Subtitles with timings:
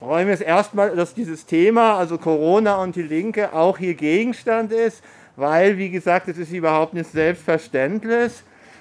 [0.00, 5.02] räume es erstmal, dass dieses Thema, also Corona und die Linke, auch hier Gegenstand ist,
[5.36, 8.32] weil, wie gesagt, es ist überhaupt nicht selbstverständlich.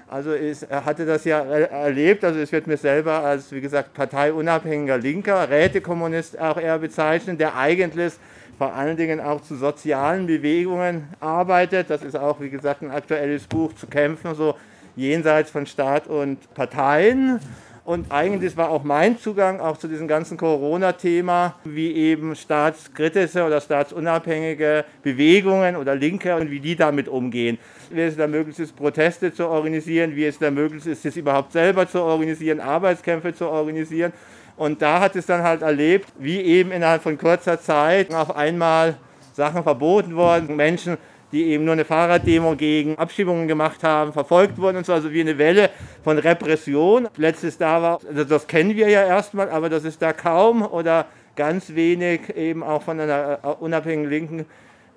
[0.08, 4.98] Also er hatte das ja erlebt, also es wird mir selber als, wie gesagt, parteiunabhängiger
[4.98, 8.14] Linker, Rätekommunist auch eher bezeichnen, der eigentlich
[8.58, 11.90] vor allen Dingen auch zu sozialen Bewegungen arbeitet.
[11.90, 14.56] Das ist auch, wie gesagt, ein aktuelles Buch zu kämpfen, so
[14.96, 17.40] jenseits von Staat und Parteien.
[17.86, 23.62] Und eigentlich war auch mein Zugang auch zu diesem ganzen Corona-Thema, wie eben staatskritische oder
[23.62, 27.60] staatsunabhängige Bewegungen oder Linke und wie die damit umgehen.
[27.92, 31.52] Wie es da möglich ist, Proteste zu organisieren, wie es da möglich ist, es überhaupt
[31.52, 34.14] selber zu organisieren, Arbeitskämpfe zu organisieren.
[34.58, 38.96] Und da hat es dann halt erlebt, wie eben innerhalb von kurzer Zeit auf einmal
[39.34, 40.98] Sachen verboten wurden, Menschen
[41.32, 45.22] die eben nur eine Fahrraddemo gegen Abschiebungen gemacht haben, verfolgt wurden und so, also wie
[45.22, 45.70] eine Welle
[46.04, 47.08] von Repression.
[47.18, 51.08] Letztes da war, also das kennen wir ja erstmal, aber das ist da kaum oder
[51.36, 54.46] ganz wenig eben auch von einer äh, unabhängigen Linken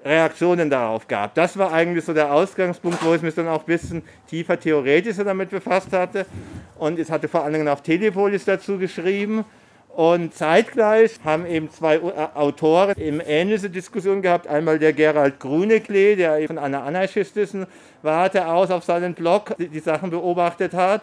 [0.05, 1.34] Reaktionen darauf gab.
[1.34, 5.24] Das war eigentlich so der Ausgangspunkt, wo ich mich dann auch ein bisschen tiefer theoretischer
[5.24, 6.24] damit befasst hatte.
[6.78, 9.45] Und es hatte vor allen Dingen auch Telepolis dazu geschrieben.
[9.98, 14.46] Und zeitgleich haben eben zwei äh, Autoren eben ähnliche Diskussionen gehabt.
[14.46, 17.66] Einmal der Gerald Grüneklee, der von einer anarchistischen
[18.02, 21.02] Warte aus auf seinen Blog die Sachen beobachtet hat.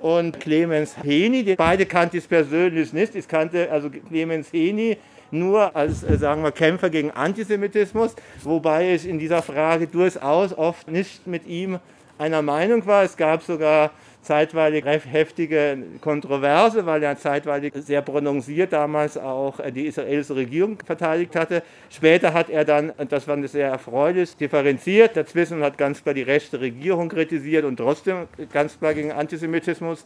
[0.00, 3.14] Und Clemens Heni, beide kannte ich persönlich nicht.
[3.16, 4.96] Ich kannte also Clemens Heni
[5.30, 10.90] nur als, äh, sagen wir, Kämpfer gegen Antisemitismus, wobei ich in dieser Frage durchaus oft
[10.90, 11.80] nicht mit ihm
[12.16, 13.02] einer Meinung war.
[13.02, 13.90] Es gab sogar
[14.22, 21.34] zeitweilig heftige Kontroverse, weil er zeitweilig sehr prononciert damals auch äh, die israelische Regierung verteidigt
[21.34, 21.62] hatte.
[21.90, 26.02] Später hat er dann, und das fand ich sehr erfreulich, differenziert dazwischen und hat ganz
[26.02, 30.04] klar die rechte Regierung kritisiert und trotzdem ganz klar gegen Antisemitismus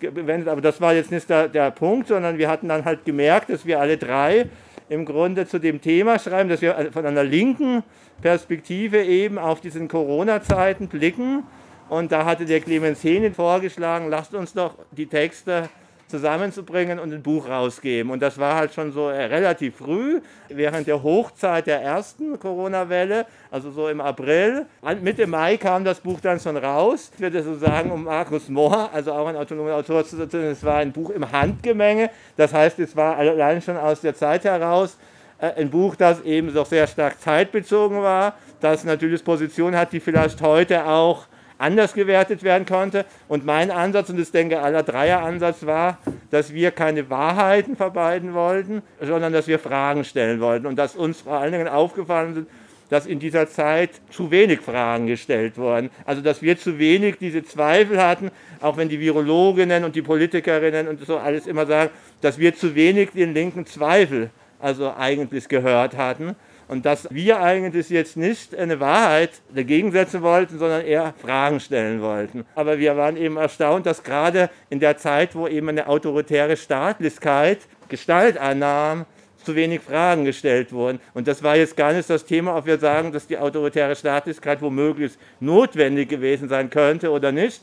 [0.00, 0.48] gewendet.
[0.48, 3.66] Aber das war jetzt nicht der, der Punkt, sondern wir hatten dann halt gemerkt, dass
[3.66, 4.46] wir alle drei
[4.88, 7.82] im Grunde zu dem Thema schreiben, dass wir von einer linken
[8.22, 11.44] Perspektive eben auf diesen Corona-Zeiten blicken
[11.90, 15.68] und da hatte der Clemens Henen vorgeschlagen, lasst uns doch die Texte
[16.06, 18.12] zusammenzubringen und ein Buch rausgeben.
[18.12, 23.26] Und das war halt schon so äh, relativ früh, während der Hochzeit der ersten Corona-Welle,
[23.50, 24.66] also so im April.
[25.02, 27.10] Mitte Mai kam das Buch dann schon raus.
[27.14, 30.64] Ich würde so sagen, um Markus Mohr, also auch ein autonomer Autor zu setzen, es
[30.64, 32.10] war ein Buch im Handgemenge.
[32.36, 34.96] Das heißt, es war allein schon aus der Zeit heraus
[35.38, 40.00] äh, ein Buch, das eben doch sehr stark zeitbezogen war, das natürlich Positionen hat, die
[40.00, 41.26] vielleicht heute auch
[41.60, 43.04] anders gewertet werden konnte.
[43.28, 45.98] Und mein Ansatz, und ich denke aller Dreier Ansatz war,
[46.30, 50.66] dass wir keine Wahrheiten verbreiten wollten, sondern dass wir Fragen stellen wollten.
[50.66, 52.48] Und dass uns vor allen Dingen aufgefallen sind,
[52.88, 55.90] dass in dieser Zeit zu wenig Fragen gestellt wurden.
[56.04, 60.88] Also dass wir zu wenig diese Zweifel hatten, auch wenn die Virologinnen und die Politikerinnen
[60.88, 61.90] und so alles immer sagen,
[62.20, 66.34] dass wir zu wenig den linken Zweifel also eigentlich gehört hatten
[66.70, 72.00] und dass wir eigentlich jetzt nicht eine Wahrheit dagegen setzen wollten, sondern eher Fragen stellen
[72.00, 72.44] wollten.
[72.54, 77.58] Aber wir waren eben erstaunt, dass gerade in der Zeit, wo eben eine autoritäre Staatlichkeit
[77.88, 79.04] Gestalt annahm,
[79.44, 81.00] zu wenig Fragen gestellt wurden.
[81.12, 84.62] Und das war jetzt gar nicht das Thema, ob wir sagen, dass die autoritäre Staatlichkeit
[84.62, 87.62] womöglich notwendig gewesen sein könnte oder nicht.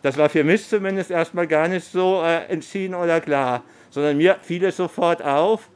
[0.00, 4.36] Das war für mich zumindest erstmal gar nicht so äh, entschieden oder klar, sondern mir
[4.40, 5.68] fiel es sofort auf,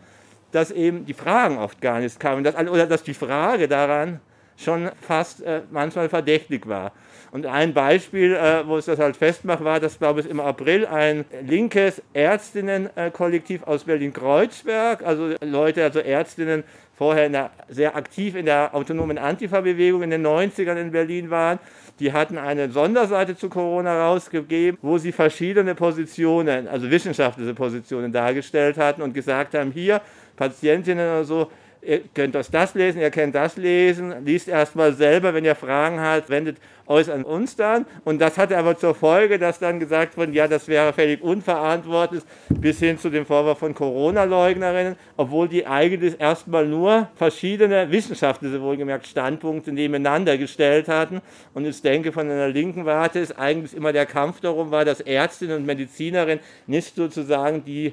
[0.52, 4.20] dass eben die Fragen oft gar nicht kamen dass, oder dass die Frage daran
[4.56, 6.92] schon fast äh, manchmal verdächtig war.
[7.32, 10.84] Und ein Beispiel, äh, wo es das halt festmacht, war, dass, glaube ich, im April
[10.86, 16.64] ein linkes Ärztinnenkollektiv aus Berlin-Kreuzberg, also Leute, also Ärztinnen,
[16.96, 21.58] vorher der, sehr aktiv in der autonomen Antifa-Bewegung in den 90ern in Berlin waren,
[22.00, 28.76] die hatten eine Sonderseite zu Corona rausgegeben, wo sie verschiedene Positionen, also wissenschaftliche Positionen dargestellt
[28.76, 30.00] hatten und gesagt haben, hier,
[30.40, 31.50] Patientinnen oder so,
[31.82, 36.00] ihr könnt das, das lesen, ihr könnt das lesen, liest erstmal selber, wenn ihr Fragen
[36.00, 36.56] habt, wendet
[36.86, 37.84] euch an uns dann.
[38.04, 42.22] Und das hatte aber zur Folge, dass dann gesagt wurde, ja, das wäre völlig unverantwortlich,
[42.48, 49.06] bis hin zu dem Vorwurf von Corona-Leugnerinnen, obwohl die eigentlich erstmal nur verschiedene wissenschaftliche, wohlgemerkt,
[49.06, 51.20] Standpunkte nebeneinander gestellt hatten.
[51.52, 55.00] Und ich denke, von einer linken Warte ist eigentlich immer der Kampf darum war, dass
[55.00, 57.92] Ärztinnen und Medizinerinnen nicht sozusagen die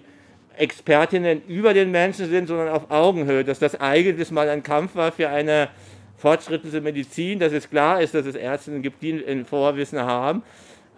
[0.58, 5.12] Expertinnen über den Menschen sind, sondern auf Augenhöhe, dass das eigentlich mal ein Kampf war
[5.12, 5.70] für eine
[6.18, 10.44] fortschrittliche Medizin, dass es klar ist, dass es Ärztinnen gibt, die ein Vorwissen haben,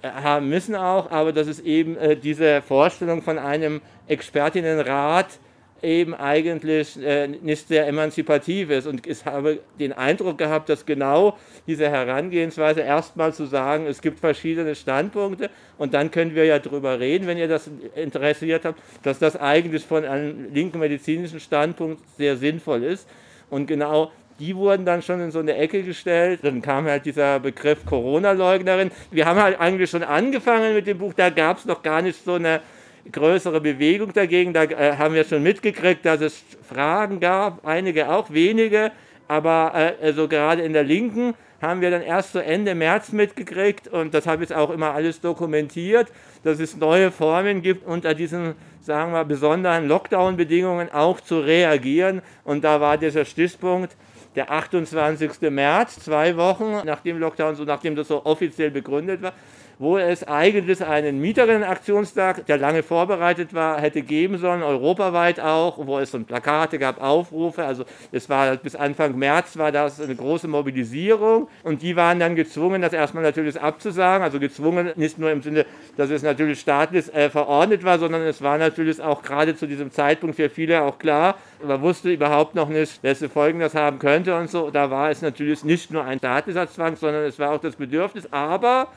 [0.01, 5.39] äh, haben müssen auch, aber dass es eben äh, diese Vorstellung von einem Expertinnenrat
[5.81, 8.87] eben eigentlich äh, nicht sehr emanzipativ ist.
[8.87, 11.37] Und ich habe den Eindruck gehabt, dass genau
[11.67, 16.99] diese Herangehensweise erstmal zu sagen, es gibt verschiedene Standpunkte und dann können wir ja darüber
[16.99, 22.37] reden, wenn ihr das interessiert habt, dass das eigentlich von einem linken medizinischen Standpunkt sehr
[22.37, 23.07] sinnvoll ist.
[23.49, 26.39] Und genau die wurden dann schon in so eine Ecke gestellt.
[26.43, 28.91] Dann kam halt dieser Begriff Corona-Leugnerin.
[29.11, 32.23] Wir haben halt eigentlich schon angefangen mit dem Buch, da gab es noch gar nicht
[32.23, 32.61] so eine
[33.11, 34.53] größere Bewegung dagegen.
[34.53, 38.91] Da äh, haben wir schon mitgekriegt, dass es Fragen gab, einige auch wenige,
[39.27, 43.87] aber äh, also gerade in der Linken haben wir dann erst so Ende März mitgekriegt
[43.87, 46.07] und das habe ich auch immer alles dokumentiert,
[46.43, 52.21] dass es neue Formen gibt, unter diesen, sagen wir, besonderen Lockdown-Bedingungen auch zu reagieren.
[52.45, 53.97] Und da war dieser Stichpunkt
[54.35, 55.49] der 28.
[55.49, 59.33] März, zwei Wochen nach dem Lockdown, so nachdem das so offiziell begründet war
[59.79, 65.99] wo es eigentlich einen Mieterinnenaktionstag, der lange vorbereitet war, hätte geben sollen, europaweit auch, wo
[65.99, 67.63] es so Plakate gab, Aufrufe.
[67.63, 72.35] Also es war bis Anfang März war das eine große Mobilisierung und die waren dann
[72.35, 74.21] gezwungen, das erstmal natürlich abzusagen.
[74.21, 75.65] Also gezwungen nicht nur im Sinne,
[75.95, 79.91] dass es natürlich staatlich äh, verordnet war, sondern es war natürlich auch gerade zu diesem
[79.91, 84.35] Zeitpunkt für viele auch klar, man wusste überhaupt noch nicht, welche Folgen das haben könnte
[84.35, 84.71] und so.
[84.71, 88.31] Da war es natürlich nicht nur ein staatlicher Zwang, sondern es war auch das Bedürfnis.
[88.31, 88.87] Aber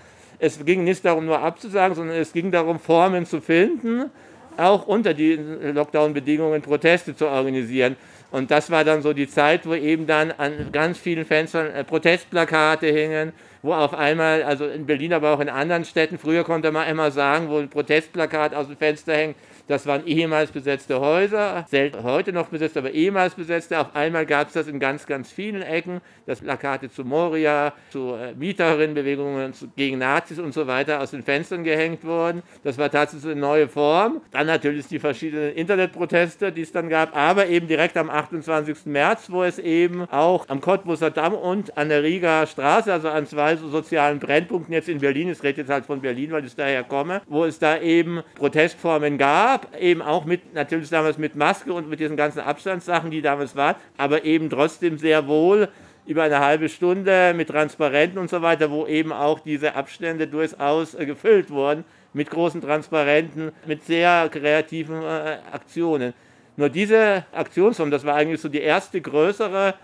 [0.42, 4.10] es ging nicht darum, nur abzusagen, sondern es ging darum, Formen zu finden,
[4.56, 7.94] auch unter den Lockdown-Bedingungen Proteste zu organisieren.
[8.32, 11.84] Und das war dann so die Zeit, wo eben dann an ganz vielen Fenstern äh,
[11.84, 16.72] Protestplakate hingen, wo auf einmal, also in Berlin, aber auch in anderen Städten, früher konnte
[16.72, 19.36] man immer sagen, wo ein Protestplakat aus dem Fenster hängt,
[19.72, 23.80] das waren ehemals besetzte Häuser, selten heute noch besetzt, aber ehemals besetzte.
[23.80, 26.02] Auf einmal gab es das in ganz, ganz vielen Ecken.
[26.26, 31.64] Das Plakate zu Moria, zu äh, Mieterinnenbewegungen gegen Nazis und so weiter aus den Fenstern
[31.64, 32.42] gehängt wurden.
[32.62, 34.20] Das war tatsächlich eine neue Form.
[34.30, 38.84] Dann natürlich die verschiedenen Internetproteste, die es dann gab, aber eben direkt am 28.
[38.84, 43.26] März, wo es eben auch am Cottbuser Damm und an der Riga Straße, also an
[43.26, 46.84] zwei sozialen Brennpunkten jetzt in Berlin, ich rede jetzt halt von Berlin, weil ich daher
[46.84, 51.72] komme, wo es da eben Protestformen gab gab, eben auch mit, natürlich damals mit Maske
[51.72, 55.68] und mit diesen ganzen Abstandssachen, die damals waren, aber eben trotzdem sehr wohl
[56.06, 60.94] über eine halbe Stunde mit Transparenten und so weiter, wo eben auch diese Abstände durchaus
[60.94, 66.12] äh, gefüllt wurden mit großen Transparenten, mit sehr kreativen äh, Aktionen.
[66.56, 69.74] Nur diese Aktionsform, das war eigentlich so die erste größere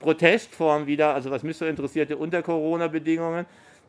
[0.00, 3.44] Protestform wieder, also was mich so interessierte unter Corona-Bedingungen,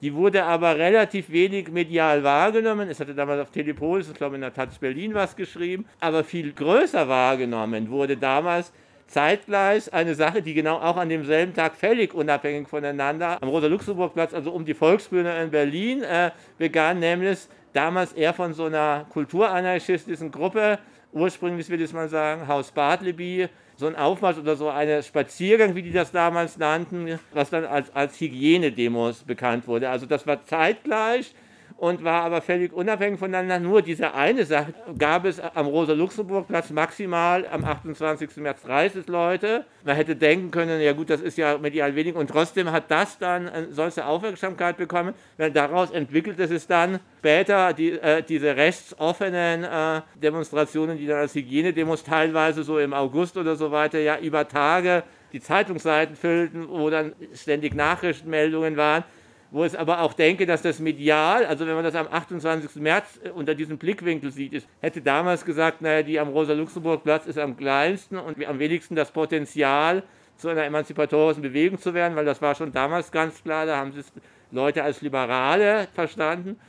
[0.05, 2.89] die wurde aber relativ wenig medial wahrgenommen.
[2.89, 6.53] Es hatte damals auf Telepolis, ich glaube in der Taz Berlin was geschrieben, aber viel
[6.53, 8.71] größer wahrgenommen wurde damals
[9.07, 14.51] zeitgleich eine Sache, die genau auch an demselben Tag völlig unabhängig voneinander am Rosa-Luxemburg-Platz, also
[14.51, 16.29] um die Volksbühne in Berlin, äh,
[16.59, 17.39] begann, nämlich
[17.73, 20.77] damals eher von so einer kulturanarchistischen Gruppe,
[21.13, 25.81] ursprünglich will ich mal sagen, Haus Bartleby, so ein Aufmarsch oder so ein Spaziergang, wie
[25.81, 29.89] die das damals nannten, was dann als, als Hygienedemos bekannt wurde.
[29.89, 31.33] Also das war zeitgleich
[31.77, 33.59] und war aber völlig unabhängig voneinander.
[33.59, 38.37] Nur diese eine Sache gab es am Rosa-Luxemburg-Platz maximal am 28.
[38.37, 39.65] März 30 Leute.
[39.83, 43.17] Man hätte denken können, ja gut, das ist ja medial wenig und trotzdem hat das
[43.17, 49.63] dann eine solche Aufmerksamkeit bekommen, weil daraus entwickelte es dann später die, äh, diese rechtsoffenen
[49.63, 54.47] äh, Demonstrationen, die dann als Hygienedemos teilweise so im August oder so weiter ja über
[54.47, 59.03] Tage die Zeitungsseiten füllten, wo dann ständig Nachrichtenmeldungen waren
[59.51, 62.75] wo ich aber auch denke, dass das medial, also wenn man das am 28.
[62.75, 67.37] März äh, unter diesem Blickwinkel sieht, ist, hätte damals gesagt, naja, die am Rosa-Luxemburg-Platz ist
[67.37, 70.03] am kleinsten und am wenigsten das Potenzial,
[70.37, 73.93] zu einer emanzipatorischen Bewegung zu werden, weil das war schon damals ganz klar, da haben
[73.93, 74.05] sich
[74.51, 76.59] Leute als Liberale verstanden.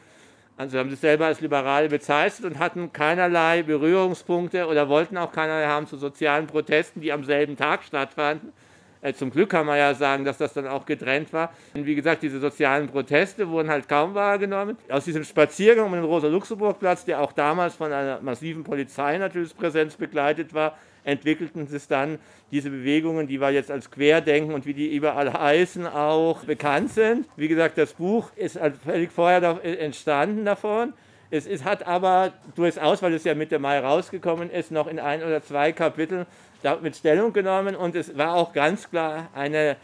[0.59, 5.67] Also haben sich selber als Liberale bezeichnet und hatten keinerlei Berührungspunkte oder wollten auch keinerlei
[5.67, 8.53] haben zu sozialen Protesten, die am selben Tag stattfanden.
[9.01, 11.53] Äh, zum Glück kann man ja sagen, dass das dann auch getrennt war.
[11.75, 14.77] Und wie gesagt, diese sozialen Proteste wurden halt kaum wahrgenommen.
[14.89, 19.97] Aus diesem Spaziergang um den Rosa-Luxemburg-Platz, der auch damals von einer massiven Polizei natürlich Präsenz
[19.97, 22.19] begleitet war, entwickelten sich dann
[22.51, 27.27] diese Bewegungen, die wir jetzt als Querdenken und wie die überall heißen, auch bekannt sind.
[27.37, 30.93] Wie gesagt, das Buch ist halt völlig vorher entstanden davon.
[31.31, 35.23] Es ist, hat aber durchaus, weil es ja Mitte Mai rausgekommen ist, noch in ein
[35.23, 36.27] oder zwei Kapiteln
[36.67, 39.77] damit Stellung genommen und es war auch ganz klar eine,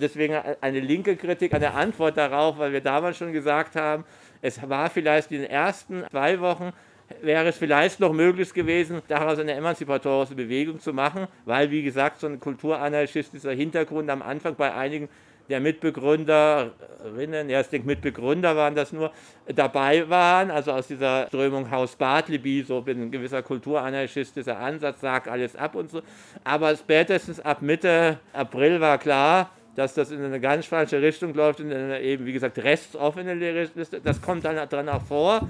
[0.00, 4.04] deswegen eine linke Kritik, eine Antwort darauf, weil wir damals schon gesagt haben,
[4.40, 6.72] es war vielleicht in den ersten zwei Wochen
[7.22, 12.20] wäre es vielleicht noch möglich gewesen, daraus eine emanzipatorische Bewegung zu machen, weil, wie gesagt,
[12.20, 15.08] so ein kulturanarchistischer Hintergrund am Anfang bei einigen
[15.50, 19.12] der Mitbegründerinnen, ja, ich denke Mitbegründer waren das nur,
[19.46, 25.56] dabei waren, also aus dieser Strömung Haus Bartleby, so ein gewisser kulturanarchistischer Ansatz, sagt alles
[25.56, 26.02] ab und so.
[26.44, 31.60] Aber spätestens ab Mitte April war klar, dass das in eine ganz falsche Richtung läuft,
[31.60, 34.02] in eine eben, wie gesagt, rechtsoffene Richtung.
[34.02, 35.48] Das kommt dann dran auch vor.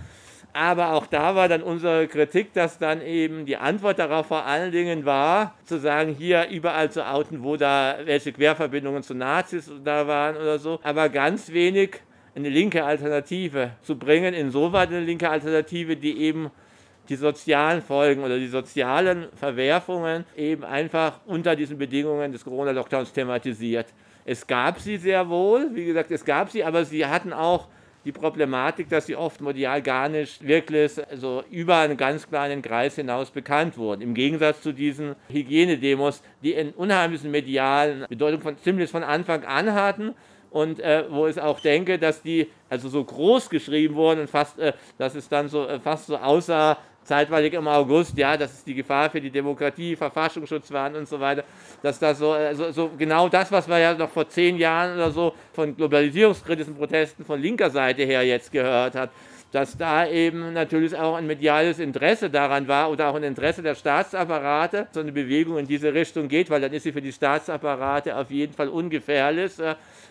[0.53, 4.73] Aber auch da war dann unsere Kritik, dass dann eben die Antwort darauf vor allen
[4.73, 10.07] Dingen war, zu sagen, hier überall zu outen, wo da welche Querverbindungen zu Nazis da
[10.09, 12.01] waren oder so, aber ganz wenig
[12.35, 16.51] eine linke Alternative zu bringen, insoweit eine linke Alternative, die eben
[17.09, 23.87] die sozialen Folgen oder die sozialen Verwerfungen eben einfach unter diesen Bedingungen des Corona-Lockdowns thematisiert.
[24.25, 27.67] Es gab sie sehr wohl, wie gesagt, es gab sie, aber sie hatten auch
[28.05, 32.95] die Problematik, dass sie oft medial gar nicht wirklich also über einen ganz kleinen Kreis
[32.95, 34.01] hinaus bekannt wurden.
[34.01, 39.75] Im Gegensatz zu diesen Hygienedemos, die einen unheimlichen medialen Bedeutung von, ziemlich von Anfang an
[39.75, 40.15] hatten
[40.51, 44.59] und äh, wo ich auch denke, dass die also so groß geschrieben wurden und fast,
[44.59, 48.67] äh, dass es dann so äh, fast so aussah, zeitweilig im August, ja, das ist
[48.67, 51.45] die Gefahr für die Demokratie, Verfassungsschutz waren und so weiter,
[51.83, 55.11] dass das so, also so genau das, was wir ja noch vor zehn Jahren oder
[55.11, 59.11] so von globalisierungskritischen Protesten von linker Seite her jetzt gehört hat,
[59.53, 63.75] dass da eben natürlich auch ein mediales Interesse daran war oder auch ein Interesse der
[63.75, 68.17] Staatsapparate, so eine Bewegung in diese Richtung geht, weil dann ist sie für die Staatsapparate
[68.17, 69.53] auf jeden Fall ungefährlich.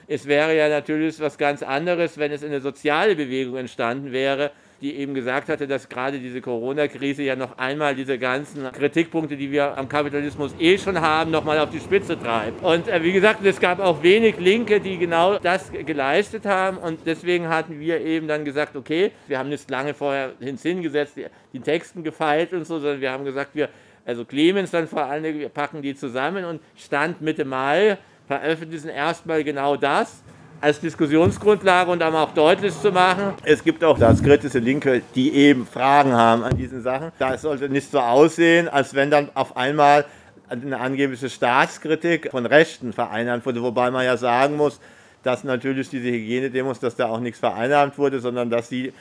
[0.07, 4.95] Es wäre ja natürlich was ganz anderes, wenn es eine soziale Bewegung entstanden wäre, die
[4.95, 9.77] eben gesagt hatte, dass gerade diese Corona-Krise ja noch einmal diese ganzen Kritikpunkte, die wir
[9.77, 12.63] am Kapitalismus eh schon haben, nochmal auf die Spitze treibt.
[12.63, 16.77] Und äh, wie gesagt, es gab auch wenig Linke, die genau das geleistet haben.
[16.77, 21.25] Und deswegen hatten wir eben dann gesagt, okay, wir haben nicht lange vorher hingesetzt, die,
[21.51, 23.69] die Texten gefeilt und so, sondern wir haben gesagt, wir,
[24.05, 29.43] also Clemens dann vor allem, wir packen die zusammen und Stand Mitte Mai veröffentlichen erstmal
[29.43, 30.23] genau das
[30.61, 35.33] als Diskussionsgrundlage und um auch deutlich zu machen, es gibt auch das kritische Linke, die
[35.33, 37.11] eben Fragen haben an diesen Sachen.
[37.17, 40.05] Da sollte nicht so aussehen, als wenn dann auf einmal
[40.49, 44.79] eine angebliche Staatskritik von Rechten vereinnahmt wurde, wobei man ja sagen muss,
[45.23, 48.93] dass natürlich diese Hygienedemos, dass da auch nichts vereinnahmt wurde, sondern dass sie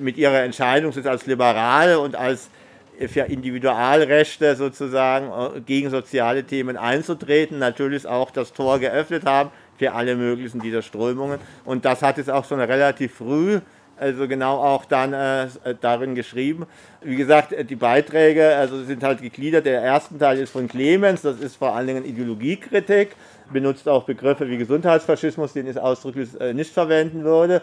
[0.00, 2.50] mit ihrer Entscheidung als Liberale und als
[3.08, 9.92] für Individualrechte sozusagen äh, gegen soziale Themen einzutreten, natürlich auch das Tor geöffnet haben für
[9.92, 11.38] alle möglichen dieser Strömungen.
[11.64, 13.60] Und das hat es auch schon relativ früh,
[13.98, 15.46] also genau auch dann äh,
[15.80, 16.66] darin geschrieben.
[17.02, 19.66] Wie gesagt, äh, die Beiträge also sind halt gegliedert.
[19.66, 23.16] Der erste Teil ist von Clemens, das ist vor allen Dingen Ideologiekritik,
[23.52, 27.62] benutzt auch Begriffe wie Gesundheitsfaschismus, den ich ausdrücklich äh, nicht verwenden würde.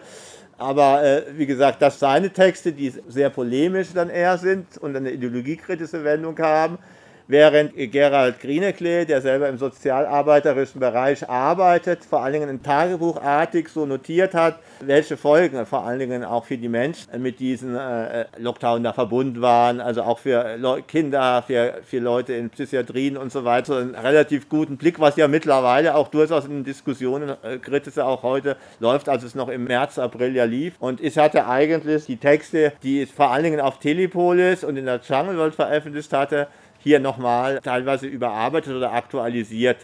[0.56, 5.10] Aber äh, wie gesagt, das seine Texte, die sehr polemisch dann eher sind und eine
[5.10, 6.78] ideologiekritische Wendung haben.
[7.26, 13.86] Während Gerald Grieneklee, der selber im sozialarbeiterischen Bereich arbeitet, vor allen Dingen in Tagebuchartig so
[13.86, 18.82] notiert hat, welche Folgen vor allen Dingen auch für die Menschen mit diesem äh, Lockdown
[18.82, 23.78] da verbunden waren, also auch für Kinder, für, für Leute in Psychiatrien und so weiter,
[23.78, 29.08] einen relativ guten Blick, was ja mittlerweile auch durchaus in Diskussionen, äh, auch heute läuft,
[29.08, 30.74] als es noch im März, April ja lief.
[30.78, 34.84] Und ich hatte eigentlich die Texte, die ich vor allen Dingen auf Telepolis und in
[34.84, 36.48] der Jungle World veröffentlicht hatte,
[36.84, 39.78] hier nochmal teilweise überarbeitet oder aktualisiert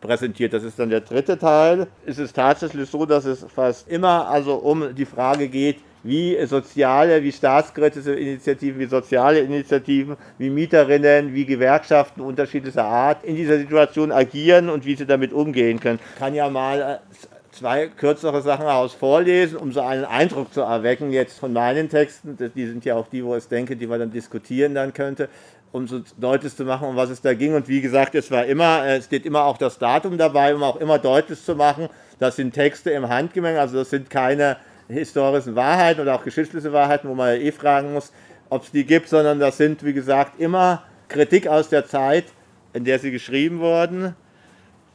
[0.00, 0.54] präsentiert.
[0.54, 1.86] Das ist dann der dritte Teil.
[2.06, 7.22] Es ist tatsächlich so, dass es fast immer also um die Frage geht, wie soziale,
[7.22, 14.10] wie staatskritische Initiativen, wie soziale Initiativen, wie Mieterinnen, wie Gewerkschaften unterschiedlicher Art in dieser Situation
[14.10, 15.98] agieren und wie sie damit umgehen können.
[16.14, 20.60] Ich kann ja mal äh, zwei kürzere Sachen aus vorlesen, um so einen Eindruck zu
[20.60, 22.36] erwecken jetzt von meinen Texten.
[22.54, 25.28] Die sind ja auch die, wo ich denke, die man dann diskutieren dann könnte
[25.72, 27.54] um so deutlich zu machen, um was es da ging.
[27.54, 30.62] Und wie gesagt, es war immer, äh, es steht immer auch das Datum dabei, um
[30.62, 34.56] auch immer deutlich zu machen, das sind Texte im Handgemenge, also das sind keine
[34.88, 38.12] historischen Wahrheiten oder auch geschichtliche Wahrheiten, wo man eh fragen muss,
[38.48, 42.24] ob es die gibt, sondern das sind, wie gesagt, immer Kritik aus der Zeit,
[42.72, 44.14] in der sie geschrieben wurden.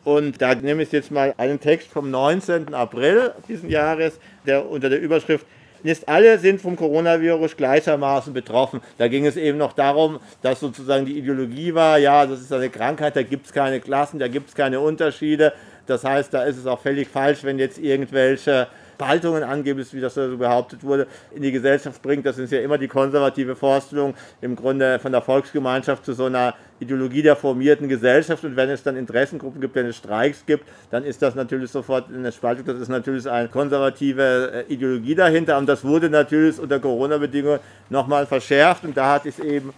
[0.04, 2.74] Und da nehme ich jetzt mal einen Text vom 19.
[2.74, 5.46] April diesen Jahres, der unter der Überschrift
[5.84, 8.82] nicht alle sind vom Coronavirus gleichermaßen betroffen.
[8.98, 12.70] Da ging es eben noch darum, dass sozusagen die Ideologie war, ja, das ist eine
[12.70, 15.54] Krankheit, da gibt es keine Klassen, da gibt es keine Unterschiede.
[15.88, 18.68] Das heißt, da ist es auch völlig falsch, wenn jetzt irgendwelche
[19.02, 22.24] Spaltungen angeblich, wie das so behauptet wurde, in die Gesellschaft bringt.
[22.24, 26.54] Das ist ja immer die konservative Vorstellung im Grunde von der Volksgemeinschaft zu so einer
[26.80, 28.44] Ideologie der formierten Gesellschaft.
[28.44, 32.10] Und wenn es dann Interessengruppen gibt, wenn es Streiks gibt, dann ist das natürlich sofort
[32.14, 32.64] eine Spaltung.
[32.64, 35.58] Das ist natürlich eine konservative äh, Ideologie dahinter.
[35.58, 38.84] Und das wurde natürlich unter Corona-Bedingungen nochmal verschärft.
[38.84, 39.74] Und da hatte ich eben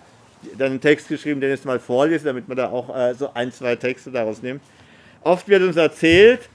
[0.60, 3.77] einen Text geschrieben, den ich mal vorlese, damit man da auch äh, so ein, zwei
[3.77, 4.62] Texte daraus nimmt.
[5.22, 6.50] Oft wird uns erzählt,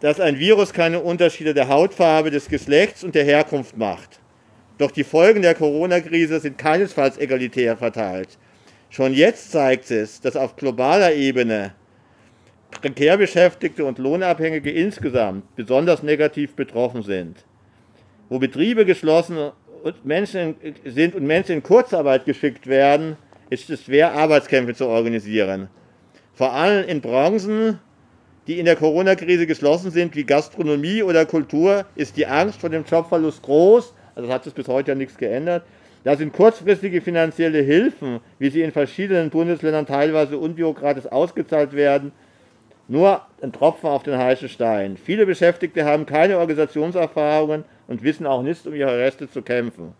[0.00, 4.20] dass ein Virus keine Unterschiede der Hautfarbe, des Geschlechts und der Herkunft macht.
[4.78, 8.38] Doch die Folgen der Corona-Krise sind keinesfalls egalitär verteilt.
[8.88, 11.74] Schon jetzt zeigt es, dass auf globaler Ebene
[12.70, 17.44] prekär Beschäftigte und Lohnabhängige insgesamt besonders negativ betroffen sind.
[18.28, 19.50] Wo Betriebe geschlossen
[19.82, 20.54] und Menschen
[20.84, 23.16] sind und Menschen in Kurzarbeit geschickt werden,
[23.50, 25.68] ist es schwer, Arbeitskämpfe zu organisieren.
[26.32, 27.80] Vor allem in Branchen,
[28.46, 32.84] die in der Corona-Krise geschlossen sind, wie Gastronomie oder Kultur, ist die Angst vor dem
[32.84, 33.94] Jobverlust groß.
[34.14, 35.62] Also hat sich bis heute ja nichts geändert.
[36.02, 42.12] Da sind kurzfristige finanzielle Hilfen, wie sie in verschiedenen Bundesländern teilweise unbürokratisch ausgezahlt werden,
[42.88, 44.96] nur ein Tropfen auf den heißen Stein.
[44.96, 49.92] Viele Beschäftigte haben keine Organisationserfahrungen und wissen auch nicht, um ihre Reste zu kämpfen.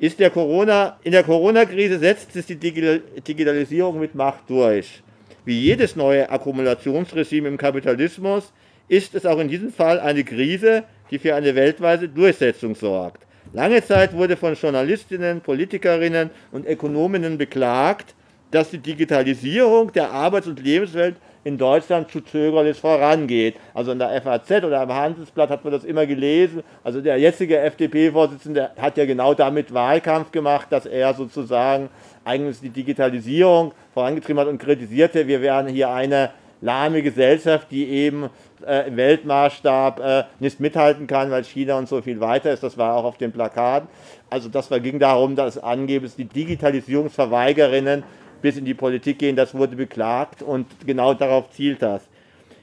[0.00, 5.02] Der Corona, in der Corona-Krise setzt sich die Digitalisierung mit Macht durch.
[5.44, 8.52] Wie jedes neue Akkumulationsregime im Kapitalismus
[8.86, 13.26] ist es auch in diesem Fall eine Krise, die für eine weltweite Durchsetzung sorgt.
[13.52, 18.14] Lange Zeit wurde von Journalistinnen, Politikerinnen und Ökonominnen beklagt,
[18.52, 23.56] dass die Digitalisierung der Arbeits- und Lebenswelt in Deutschland zu zögerlich vorangeht.
[23.74, 26.62] Also in der FAZ oder im Handelsblatt hat man das immer gelesen.
[26.84, 31.88] Also der jetzige FDP-Vorsitzende hat ja genau damit Wahlkampf gemacht, dass er sozusagen
[32.24, 38.30] eigentlich die Digitalisierung vorangetrieben hat und kritisierte, wir wären hier eine lahme Gesellschaft, die eben
[38.66, 42.62] äh, im Weltmaßstab äh, nicht mithalten kann, weil China und so viel weiter ist.
[42.62, 43.88] Das war auch auf den Plakaten.
[44.30, 48.04] Also das war, ging darum, dass angeblich die Digitalisierungsverweigerinnen
[48.40, 52.02] bis in die Politik gehen, das wurde beklagt und genau darauf zielt das.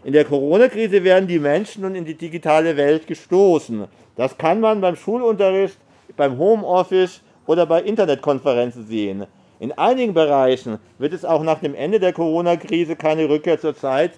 [0.03, 3.85] In der Corona-Krise werden die Menschen nun in die digitale Welt gestoßen.
[4.15, 5.77] Das kann man beim Schulunterricht,
[6.15, 9.25] beim Homeoffice oder bei Internetkonferenzen sehen.
[9.59, 14.13] In einigen Bereichen wird es auch nach dem Ende der Corona-Krise keine Rückkehr zur Zeit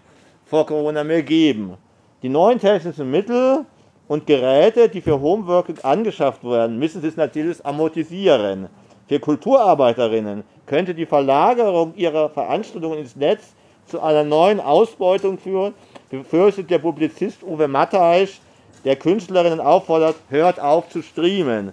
[0.45, 1.77] vor Corona mehr geben.
[2.21, 3.65] Die neuen technischen Mittel
[4.07, 8.67] und Geräte, die für Homeworking angeschafft werden, müssen sich natürlich amortisieren.
[9.07, 13.55] Für Kulturarbeiterinnen könnte die Verlagerung ihrer Veranstaltungen ins Netz
[13.87, 15.73] zu einer neuen Ausbeutung führen,
[16.11, 18.39] befürchtet der Publizist Uwe Mattheisch,
[18.85, 21.71] der Künstlerinnen auffordert, hört auf zu streamen.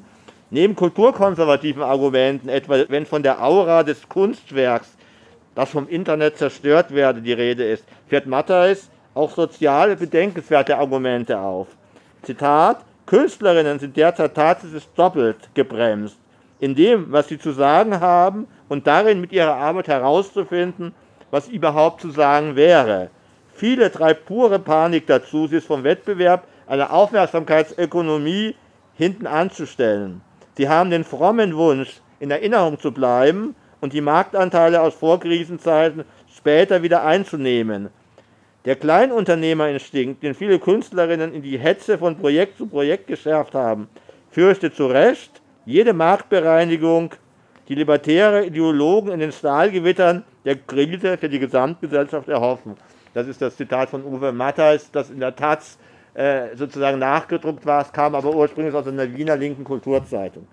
[0.50, 4.97] Neben kulturkonservativen Argumenten, etwa wenn von der Aura des Kunstwerks,
[5.55, 11.67] das vom Internet zerstört werde, die Rede ist, führt Matthijs auch soziale bedenkenswerte Argumente auf.
[12.23, 16.19] Zitat, Künstlerinnen sind derzeit tatsächlich doppelt gebremst
[16.61, 20.95] in dem, was sie zu sagen haben und darin mit ihrer Arbeit herauszufinden,
[21.30, 23.11] was überhaupt zu sagen wäre.
[23.54, 28.54] Viele treibt pure Panik dazu, sich vom Wettbewerb einer Aufmerksamkeitsökonomie
[28.95, 30.21] hinten anzustellen.
[30.58, 36.02] Sie haben den frommen Wunsch, in Erinnerung zu bleiben und die Marktanteile aus Vorkrisenzeiten
[36.36, 37.90] später wieder einzunehmen.
[38.64, 43.88] Der Kleinunternehmerinstinkt, den viele Künstlerinnen in die Hetze von Projekt zu Projekt geschärft haben,
[44.32, 47.14] fürchtet zu Recht, jede Marktbereinigung,
[47.68, 52.76] die libertäre Ideologen in den Stahlgewittern der Krise für die Gesamtgesellschaft erhoffen.
[53.14, 55.78] Das ist das Zitat von Uwe Matthias, das in der Taz
[56.14, 57.82] äh, sozusagen nachgedruckt war.
[57.82, 60.47] Es kam aber ursprünglich aus einer Wiener linken Kulturzeitung.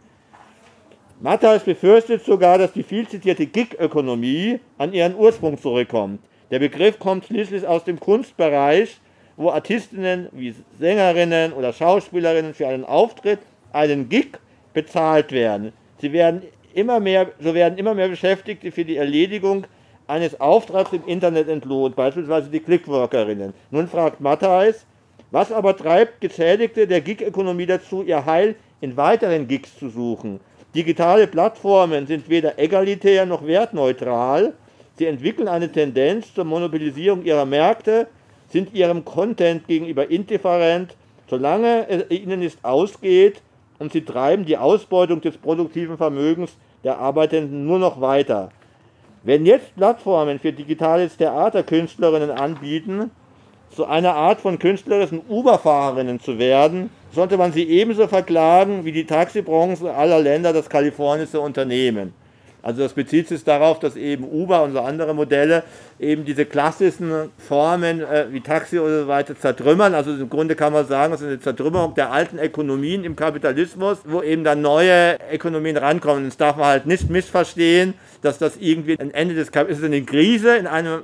[1.21, 6.19] Matthias befürchtet sogar, dass die viel zitierte Gig-Ökonomie an ihren Ursprung zurückkommt.
[6.51, 8.99] Der Begriff kommt schließlich aus dem Kunstbereich,
[9.37, 13.39] wo Artistinnen wie Sängerinnen oder Schauspielerinnen für einen Auftritt
[13.73, 14.37] einen Gig
[14.73, 15.71] bezahlt werden.
[15.99, 19.65] Sie werden immer mehr, so werden immer mehr Beschäftigte für die Erledigung
[20.07, 23.53] eines Auftrags im Internet entlohnt, beispielsweise die Clickworkerinnen.
[23.71, 24.85] Nun fragt Matthijs,
[25.31, 30.39] was aber treibt Geschädigte der Gig-Ökonomie dazu, ihr Heil in weiteren Gigs zu suchen?
[30.73, 34.53] Digitale Plattformen sind weder egalitär noch wertneutral.
[34.97, 38.07] Sie entwickeln eine Tendenz zur Monopolisierung ihrer Märkte,
[38.49, 40.95] sind ihrem Content gegenüber indifferent,
[41.29, 43.41] solange es ihnen nicht ausgeht,
[43.79, 48.51] und sie treiben die Ausbeutung des produktiven Vermögens der Arbeitenden nur noch weiter.
[49.23, 53.11] Wenn jetzt Plattformen für digitales Theaterkünstlerinnen anbieten,
[53.75, 59.05] zu einer Art von künstlerischen Uberfahrerinnen zu werden, sollte man sie ebenso verklagen wie die
[59.05, 62.13] Taxibranche aller Länder das kalifornische Unternehmen.
[62.65, 65.61] Also das bezieht sich darauf, dass eben Uber und so andere Modelle
[65.99, 69.93] eben diese klassischen Formen äh, wie Taxi oder so weiter zertrümmern.
[69.93, 73.99] Also im Grunde kann man sagen, es ist eine Zertrümmerung der alten Ökonomien im Kapitalismus,
[74.05, 76.25] wo eben dann neue Ökonomien rankommen.
[76.25, 80.03] Das darf man halt nicht missverstehen, dass das irgendwie ein Ende des Kapitalismus ist, eine
[80.03, 81.01] Krise in, einem,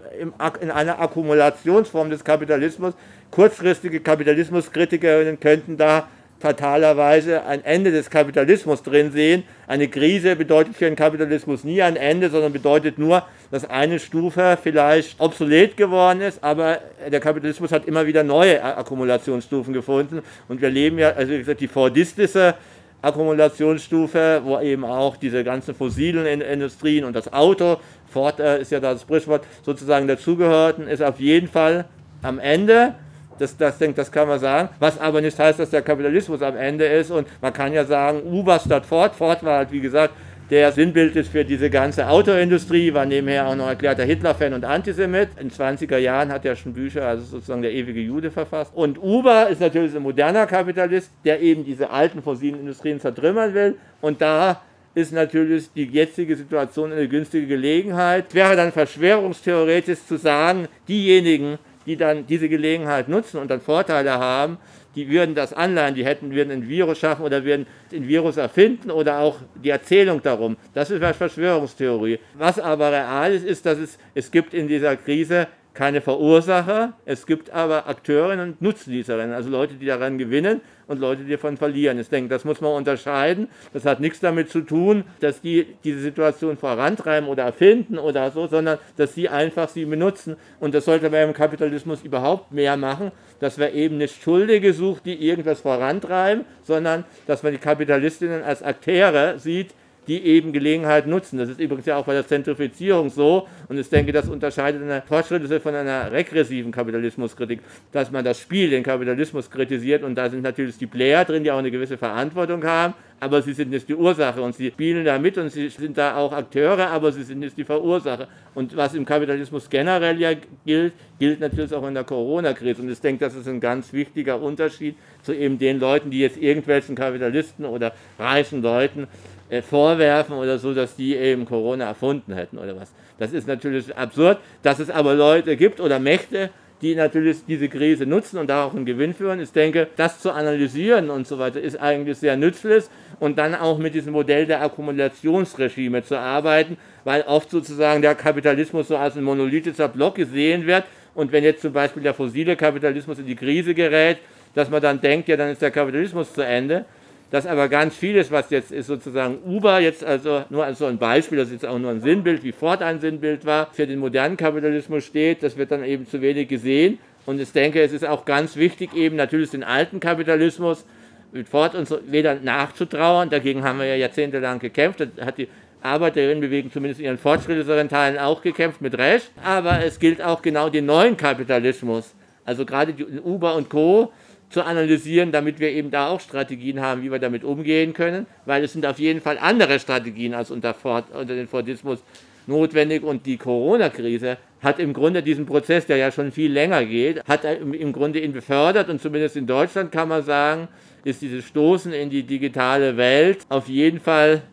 [0.62, 2.96] in einer Akkumulationsform des Kapitalismus.
[3.30, 6.08] Kurzfristige Kapitalismuskritikerinnen könnten da
[6.42, 9.44] fatalerweise ein Ende des Kapitalismus drin sehen.
[9.68, 14.58] Eine Krise bedeutet für den Kapitalismus nie ein Ende, sondern bedeutet nur, dass eine Stufe
[14.62, 20.70] vielleicht obsolet geworden ist, aber der Kapitalismus hat immer wieder neue Akkumulationsstufen gefunden und wir
[20.70, 22.56] leben ja, also wie gesagt, die fordistische
[23.02, 27.78] Akkumulationsstufe, wo eben auch diese ganzen fossilen Industrien und das Auto,
[28.12, 31.86] Ford äh, ist ja das Sprichwort, sozusagen dazugehörten, ist auf jeden Fall
[32.22, 32.96] am Ende.
[33.42, 34.70] Das, das, das kann man sagen.
[34.80, 37.10] Was aber nicht heißt, dass der Kapitalismus am Ende ist.
[37.10, 39.16] Und man kann ja sagen, Uber statt Ford.
[39.16, 40.14] Ford war halt, wie gesagt,
[40.52, 45.30] der Sinnbild ist für diese ganze Autoindustrie, war nebenher auch noch erklärter Hitler-Fan und Antisemit.
[45.40, 48.74] In 20er Jahren hat er schon Bücher, also sozusagen der ewige Jude verfasst.
[48.76, 53.76] Und Uber ist natürlich ein moderner Kapitalist, der eben diese alten fossilen Industrien zertrümmern will.
[54.02, 54.62] Und da
[54.94, 58.26] ist natürlich die jetzige Situation eine günstige Gelegenheit.
[58.28, 64.14] Es wäre dann verschwörungstheoretisch zu sagen, diejenigen, die dann diese Gelegenheit nutzen und dann Vorteile
[64.14, 64.58] haben,
[64.96, 68.92] die würden das anleihen, die hätten, würden ein Virus schaffen oder würden ein Virus erfinden
[68.92, 70.58] oder auch die Erzählung darum.
[70.74, 72.20] Das ist eine Verschwörungstheorie.
[72.34, 77.26] Was aber real ist, ist, dass es, es gibt in dieser Krise keine Verursacher, es
[77.26, 81.98] gibt aber Akteurinnen und Nutznießerinnen, also Leute, die daran gewinnen und Leute, die davon verlieren.
[82.00, 83.48] Ich denke, das muss man unterscheiden.
[83.72, 88.48] Das hat nichts damit zu tun, dass die diese Situation vorantreiben oder erfinden oder so,
[88.48, 90.36] sondern dass sie einfach sie benutzen.
[90.60, 95.06] Und das sollte man im Kapitalismus überhaupt mehr machen, dass wir eben nicht Schuldige sucht,
[95.06, 99.74] die irgendwas vorantreiben, sondern dass man die Kapitalistinnen als Akteure sieht,
[100.08, 101.38] die eben Gelegenheit nutzen.
[101.38, 103.48] Das ist übrigens ja auch bei der Zentrifizierung so.
[103.68, 107.60] Und ich denke, das unterscheidet eine Fortschritte von einer regressiven Kapitalismuskritik,
[107.92, 110.04] dass man das Spiel, den Kapitalismus kritisiert.
[110.04, 112.94] Und da sind natürlich die Player drin, die auch eine gewisse Verantwortung haben.
[113.20, 116.18] Aber sie sind nicht die Ursache und sie spielen da mit und sie sind da
[116.18, 118.28] auch Akteure, aber sie sind nicht die Verursacher.
[118.56, 120.32] Und was im Kapitalismus generell ja
[120.66, 122.82] gilt, gilt natürlich auch in der Corona-Krise.
[122.82, 126.38] Und ich denke, das ist ein ganz wichtiger Unterschied zu eben den Leuten, die jetzt
[126.38, 129.08] irgendwelchen Kapitalisten oder reichen Leuten
[129.52, 132.94] äh, vorwerfen oder so, dass die eben Corona erfunden hätten oder was.
[133.20, 136.50] Das ist natürlich absurd, dass es aber Leute gibt oder Mächte,
[136.82, 139.42] die natürlich diese Krise nutzen und da auch einen Gewinn führen.
[139.42, 142.86] Ich denke, das zu analysieren und so weiter ist eigentlich sehr nützlich
[143.20, 148.88] und dann auch mit diesem Modell der Akkumulationsregime zu arbeiten, weil oft sozusagen der Kapitalismus
[148.88, 153.20] so als ein monolithischer Block gesehen wird und wenn jetzt zum Beispiel der fossile Kapitalismus
[153.20, 154.20] in die Krise gerät,
[154.56, 156.86] dass man dann denkt, ja, dann ist der Kapitalismus zu Ende
[157.32, 160.98] dass aber ganz vieles, was jetzt ist sozusagen Uber, jetzt also nur als so ein
[160.98, 164.00] Beispiel, das ist jetzt auch nur ein Sinnbild, wie Ford ein Sinnbild war, für den
[164.00, 167.00] modernen Kapitalismus steht, das wird dann eben zu wenig gesehen.
[167.26, 170.86] Und ich denke, es ist auch ganz wichtig, eben natürlich den alten Kapitalismus
[171.32, 173.30] mit Ford und so wieder nachzutrauern.
[173.30, 175.08] Dagegen haben wir ja jahrzehntelang gekämpft.
[175.16, 175.48] Da hat die
[175.82, 179.32] Arbeiterinnenbewegung zumindest in ihren fortschrittlicheren Teilen auch gekämpft, mit Recht.
[179.44, 182.14] Aber es gilt auch genau den neuen Kapitalismus.
[182.44, 184.12] Also gerade die Uber und Co
[184.52, 188.64] zu analysieren, damit wir eben da auch Strategien haben, wie wir damit umgehen können, weil
[188.64, 192.04] es sind auf jeden Fall andere Strategien als unter, Ford, unter den Fordismus
[192.48, 193.04] notwendig.
[193.04, 197.46] Und die Corona-Krise hat im Grunde diesen Prozess, der ja schon viel länger geht, hat
[197.46, 198.90] im Grunde ihn befördert.
[198.90, 200.68] Und zumindest in Deutschland kann man sagen,
[201.04, 204.44] ist dieses Stoßen in die digitale Welt auf jeden Fall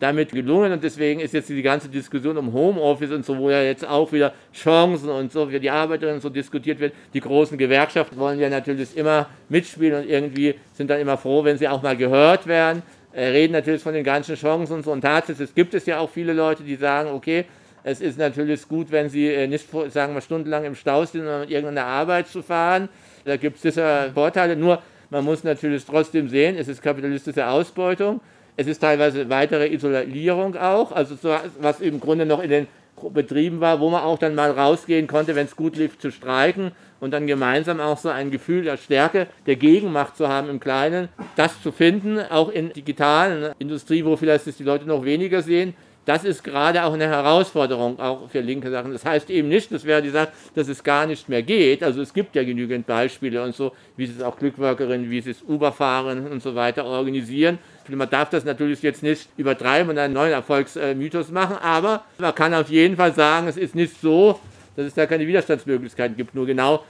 [0.00, 0.72] damit gelungen.
[0.72, 4.12] Und deswegen ist jetzt die ganze Diskussion um Homeoffice und so, wo ja jetzt auch
[4.12, 6.92] wieder Chancen und so für die Arbeiterinnen so diskutiert wird.
[7.14, 11.58] Die großen Gewerkschaften wollen ja natürlich immer mitspielen und irgendwie sind dann immer froh, wenn
[11.58, 12.82] sie auch mal gehört werden,
[13.12, 14.92] äh, reden natürlich von den ganzen Chancen und so.
[14.92, 17.44] Und tatsächlich gibt es ja auch viele Leute, die sagen, okay,
[17.84, 21.42] es ist natürlich gut, wenn sie äh, nicht, sagen wir, stundenlang im Stau sind, um
[21.42, 22.88] in irgendeine Arbeit zu fahren.
[23.24, 28.20] Da gibt es sicher Vorteile, nur man muss natürlich trotzdem sehen, es ist kapitalistische Ausbeutung
[28.58, 32.66] es ist teilweise weitere Isolierung auch, also so, was im Grunde noch in den
[33.14, 36.72] Betrieben war, wo man auch dann mal rausgehen konnte, wenn es gut lief, zu streiken
[36.98, 41.08] und dann gemeinsam auch so ein Gefühl der Stärke, der Gegenmacht zu haben im Kleinen,
[41.36, 45.74] das zu finden, auch in digitalen Industrie, wo vielleicht es die Leute noch weniger sehen,
[46.08, 48.92] das ist gerade auch eine Herausforderung auch für linke Sachen.
[48.92, 51.82] Das heißt eben nicht, das wäre die Sache, dass es gar nicht mehr geht.
[51.82, 55.32] Also es gibt ja genügend Beispiele und so, wie sie es auch Glückworkerinnen, wie sie
[55.32, 57.58] es Uber-Fahren und so weiter organisieren.
[57.88, 62.52] Man darf das natürlich jetzt nicht übertreiben und einen neuen Erfolgsmythos machen, aber man kann
[62.54, 64.38] auf jeden Fall sagen, es ist nicht so,
[64.76, 66.34] dass es da keine Widerstandsmöglichkeiten gibt.
[66.34, 66.84] Nur genau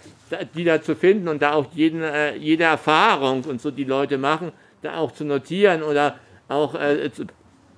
[0.55, 4.19] die da zu finden und da auch jeden, äh, jede Erfahrung und so die Leute
[4.19, 6.17] machen, da auch zu notieren oder
[6.49, 7.11] auch äh,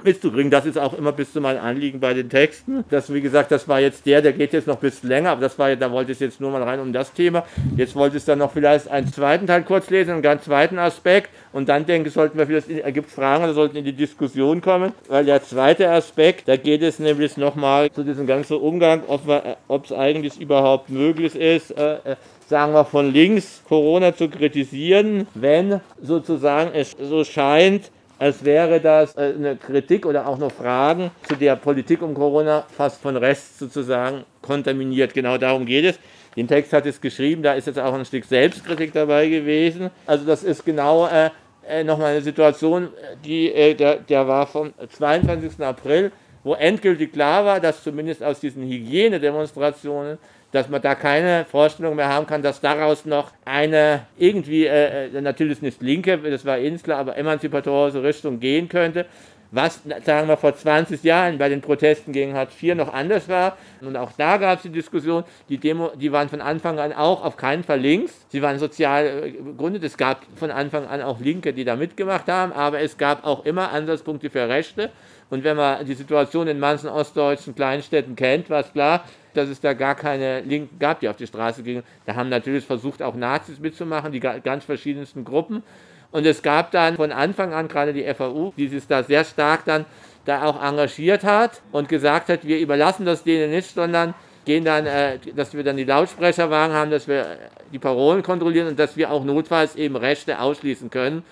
[0.01, 0.51] zu, mitzukriegen.
[0.51, 2.85] Das ist auch immer bis zu meinem Anliegen bei den Texten.
[2.91, 5.41] Das, wie gesagt, das war jetzt der, der geht jetzt noch ein bisschen länger, aber
[5.41, 7.45] das war da wollte ich jetzt nur mal rein um das Thema.
[7.77, 11.31] Jetzt wollte ich dann noch vielleicht einen zweiten Teil kurz lesen, einen ganz zweiten Aspekt.
[11.53, 14.93] Und dann denke ich, sollten wir vielleicht, ergibt Fragen, da sollten in die Diskussion kommen,
[15.09, 19.93] weil der zweite Aspekt, da geht es nämlich nochmal zu diesem ganzen Umgang, ob es
[19.93, 26.73] eigentlich überhaupt möglich ist, äh, äh, sagen wir von links Corona zu kritisieren, wenn sozusagen
[26.75, 31.57] es so scheint, als wäre das äh, eine Kritik oder auch noch Fragen zu der
[31.57, 35.15] Politik um Corona fast von Rest sozusagen kontaminiert.
[35.15, 35.99] Genau darum geht es.
[36.37, 39.91] Den Text hat es geschrieben, da ist jetzt auch ein Stück Selbstkritik dabei gewesen.
[40.07, 41.31] Also das ist genau äh,
[41.67, 42.91] äh nochmal eine Situation,
[43.25, 45.59] die, äh, der, der war vom 22.
[45.65, 46.13] April,
[46.45, 50.19] wo endgültig klar war, dass zumindest aus diesen Hygienedemonstrationen
[50.53, 55.21] dass man da keine Vorstellung mehr haben kann, dass daraus noch eine irgendwie, äh, äh
[55.21, 59.07] natürlich nicht linke, das war klar, aber emanzipatorische Richtung gehen könnte.
[59.53, 63.57] Was, sagen wir, vor 20 Jahren bei den Protesten gegen Hartz IV noch anders war.
[63.81, 67.25] Und auch da gab es die Diskussion, die Demo, die waren von Anfang an auch
[67.25, 68.27] auf keinen Fall links.
[68.29, 69.83] Sie waren sozial äh, begründet.
[69.83, 73.45] Es gab von Anfang an auch Linke, die da mitgemacht haben, aber es gab auch
[73.45, 74.91] immer Ansatzpunkte für Rechte.
[75.31, 79.61] Und wenn man die Situation in manchen ostdeutschen Kleinstädten kennt, war es klar, dass es
[79.61, 81.83] da gar keine Linken gab, die auf die Straße gingen.
[82.07, 85.63] Da haben natürlich versucht, auch Nazis mitzumachen, die ganz verschiedensten Gruppen.
[86.11, 89.65] Und es gab dann von Anfang an gerade die FAU, die sich da sehr stark
[89.65, 89.85] dann
[90.25, 94.15] da auch engagiert hat und gesagt hat, wir überlassen das denen nicht, sondern
[94.45, 97.39] gehen dann, äh, dass wir dann die Lautsprecherwagen haben, dass wir
[97.73, 101.23] die Parolen kontrollieren und dass wir auch notfalls eben Rechte ausschließen können.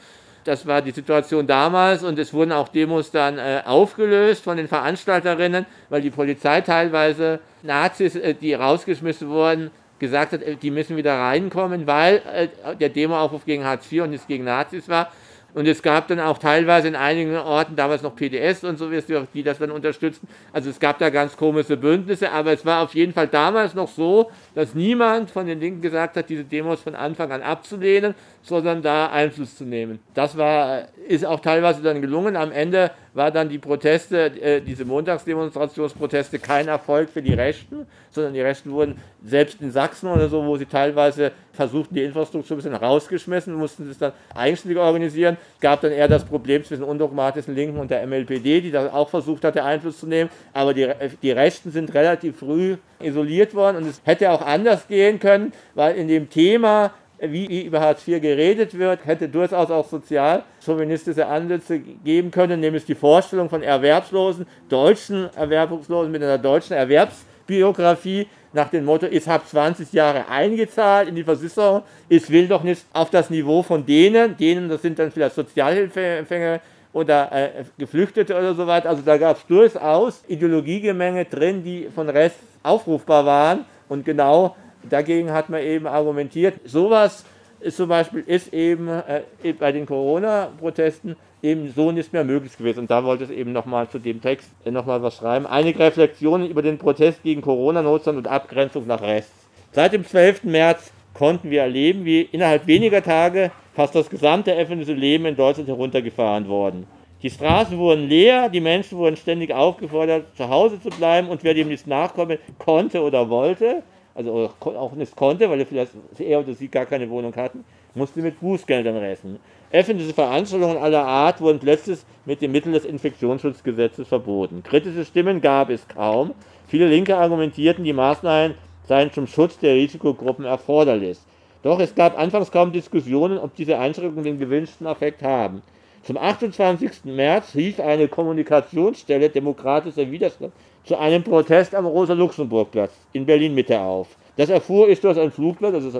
[0.49, 4.67] Das war die Situation damals und es wurden auch Demos dann äh, aufgelöst von den
[4.67, 10.97] Veranstalterinnen, weil die Polizei teilweise Nazis, äh, die rausgeschmissen wurden, gesagt hat, äh, die müssen
[10.97, 15.13] wieder reinkommen, weil äh, der Demoaufruf gegen Hartz IV und nicht gegen Nazis war.
[15.55, 18.91] Und es gab dann auch teilweise in einigen Orten damals noch PDS und so,
[19.35, 20.29] die das dann unterstützten.
[20.53, 23.89] Also es gab da ganz komische Bündnisse, aber es war auf jeden Fall damals noch
[23.89, 28.15] so, dass niemand von den Linken gesagt hat, diese Demos von Anfang an abzulehnen,
[28.49, 29.99] sondern da Einfluss zu nehmen.
[30.15, 32.37] Das war, ist auch teilweise dann gelungen.
[32.37, 38.33] Am Ende war dann die Proteste, äh, diese Montagsdemonstrationsproteste kein Erfolg für die Rechten, sondern
[38.33, 42.59] die Rechten wurden selbst in Sachsen oder so, wo sie teilweise versuchten, die Infrastruktur ein
[42.59, 45.37] bisschen rausgeschmissen, mussten sich dann eigenständig organisieren.
[45.57, 49.09] Es gab dann eher das Problem zwischen undogmatischen Linken und der MLPD, die da auch
[49.09, 50.31] versucht hatte, Einfluss zu nehmen.
[50.53, 50.89] Aber die,
[51.21, 55.97] die Rechten sind relativ früh isoliert worden und es hätte auch anders gehen können, weil
[55.97, 61.81] in dem Thema wie über Hartz IV geredet wird, hätte durchaus auch sozial chauvinistische Ansätze
[61.81, 68.85] geben können, nämlich die Vorstellung von Erwerbslosen, deutschen Erwerbslosen mit einer deutschen Erwerbsbiografie nach dem
[68.85, 73.31] Motto, ich habe 20 Jahre eingezahlt in die Versicherung, ich will doch nicht auf das
[73.31, 76.61] Niveau von denen, denen, das sind dann vielleicht Sozialhilfeempfänger
[76.93, 82.09] oder äh, Geflüchtete oder so weiter, also da gab es durchaus Ideologiegemenge drin, die von
[82.09, 84.57] Rest aufrufbar waren und genau
[84.89, 87.25] Dagegen hat man eben argumentiert, sowas
[87.61, 92.81] ist zum Beispiel ist eben äh, bei den Corona-Protesten eben so nicht mehr möglich gewesen.
[92.81, 95.47] Und da wollte es eben nochmal zu dem Text äh, nochmal was schreiben.
[95.47, 99.33] Einige Reflexionen über den Protest gegen Corona-Notstand und Abgrenzung nach rechts.
[99.73, 100.45] Seit dem 12.
[100.45, 105.69] März konnten wir erleben, wie innerhalb weniger Tage fast das gesamte öffentliche Leben in Deutschland
[105.69, 106.87] heruntergefahren worden.
[107.23, 111.55] Die Straßen wurden leer, die Menschen wurden ständig aufgefordert, zu Hause zu bleiben und wer
[111.55, 113.83] dem nicht nachkommen konnte oder wollte,
[114.19, 118.21] also auch nicht konnte, weil er vielleicht er oder sie gar keine Wohnung hatten, musste
[118.21, 119.39] mit Bußgeldern rechnen.
[119.71, 124.63] Öffentliche Veranstaltungen aller Art wurden plötzlich mit den Mitteln des Infektionsschutzgesetzes verboten.
[124.63, 126.35] Kritische Stimmen gab es kaum.
[126.67, 131.19] Viele Linke argumentierten, die Maßnahmen seien zum Schutz der Risikogruppen erforderlich.
[131.63, 135.63] Doch es gab anfangs kaum Diskussionen, ob diese Einschränkungen den gewünschten Effekt haben.
[136.03, 137.05] Zum 28.
[137.05, 140.53] März rief eine Kommunikationsstelle demokratischer Widerstand
[140.85, 144.09] zu einem Protest am Rosa-Luxemburg-Platz in Berlin-Mitte auf.
[144.37, 145.91] Das erfuhr ich durch ein Flugblatt, also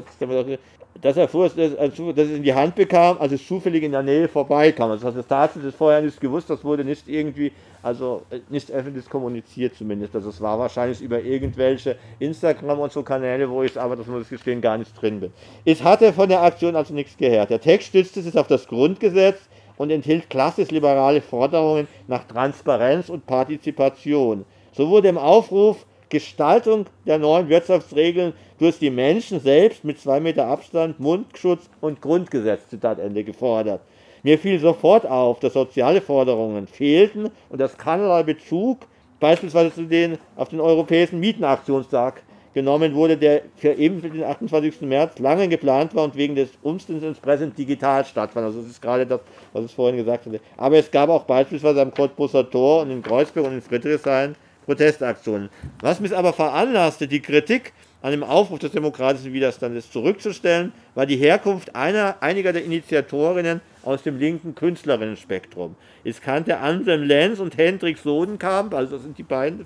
[1.01, 4.29] das erfuhr ich, dass es in die Hand bekam, als es zufällig in der Nähe
[4.29, 4.91] vorbeikam.
[4.91, 9.75] Also das tatsächlich vorher nicht gewusst, das wurde nicht irgendwie, also äh, nicht öffentlich kommuniziert
[9.77, 10.15] zumindest.
[10.15, 14.23] Also es war wahrscheinlich über irgendwelche Instagram und so Kanäle, wo ich aber, das muss
[14.23, 15.33] ich gestehen, gar nicht drin bin.
[15.65, 17.51] Ich hatte von der Aktion also nichts gehört.
[17.51, 19.39] Der Text stützte sich auf das Grundgesetz
[19.77, 24.45] und enthielt klassisch liberale Forderungen nach Transparenz und Partizipation.
[24.79, 30.47] So wurde im Aufruf Gestaltung der neuen Wirtschaftsregeln durch die Menschen selbst mit zwei Meter
[30.47, 33.81] Abstand, Mundschutz und Grundgesetz, Zitat Ende, gefordert.
[34.23, 38.79] Mir fiel sofort auf, dass soziale Forderungen fehlten und dass keinerlei Bezug
[39.19, 42.23] beispielsweise zu den auf den Europäischen Mietenaktionstag
[42.55, 44.83] genommen wurde, der für eben für den 28.
[44.83, 48.47] März lange geplant war und wegen des Umstands entsprechend digital stattfand.
[48.47, 50.39] Also das ist gerade das, was ich vorhin gesagt hatte.
[50.57, 54.37] Aber es gab auch beispielsweise am Cottbusser Tor und in Kreuzberg und in Friedrichshain
[54.69, 55.49] Protestaktionen.
[55.81, 61.17] Was mich aber veranlasste, die Kritik an dem Aufruf des demokratischen Widerstandes zurückzustellen, war die
[61.17, 65.75] Herkunft einer, einiger der Initiatorinnen aus dem linken Künstlerinnenspektrum.
[66.05, 69.65] Es kannte Anselm Lenz und Hendrik Sodenkamp, also das sind die beiden,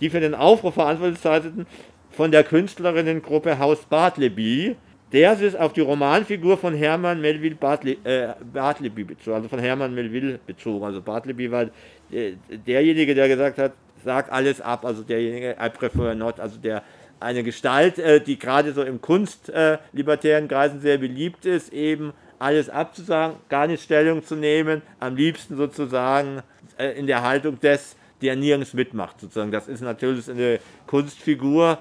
[0.00, 1.66] die für den Aufruf verantwortlich zeichneten,
[2.10, 4.74] von der Künstlerinnengruppe Haus Bartleby,
[5.12, 9.94] der sich auf die Romanfigur von Hermann Melville Bartle, äh, Bartleby bezog, also von Hermann
[9.94, 10.84] Melville bezogen.
[10.84, 11.66] Also Bartleby war
[12.10, 12.32] äh,
[12.66, 13.72] derjenige, der gesagt hat,
[14.04, 16.82] sag alles ab, also derjenige, I prefer not, also der
[17.20, 23.36] eine Gestalt, äh, die gerade so im kunstlibertären Kreisen sehr beliebt ist, eben alles abzusagen,
[23.48, 26.42] gar nicht Stellung zu nehmen, am liebsten sozusagen
[26.76, 29.52] äh, in der Haltung des, der nirgends mitmacht, sozusagen.
[29.52, 31.78] Das ist natürlich eine Kunstfigur,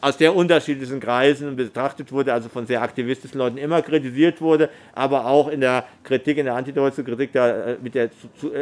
[0.00, 5.26] aus sehr unterschiedlichen Kreisen betrachtet wurde, also von sehr aktivistischen Leuten immer kritisiert wurde, aber
[5.26, 8.10] auch in der Kritik, in der antideutschen Kritik der, äh, mit der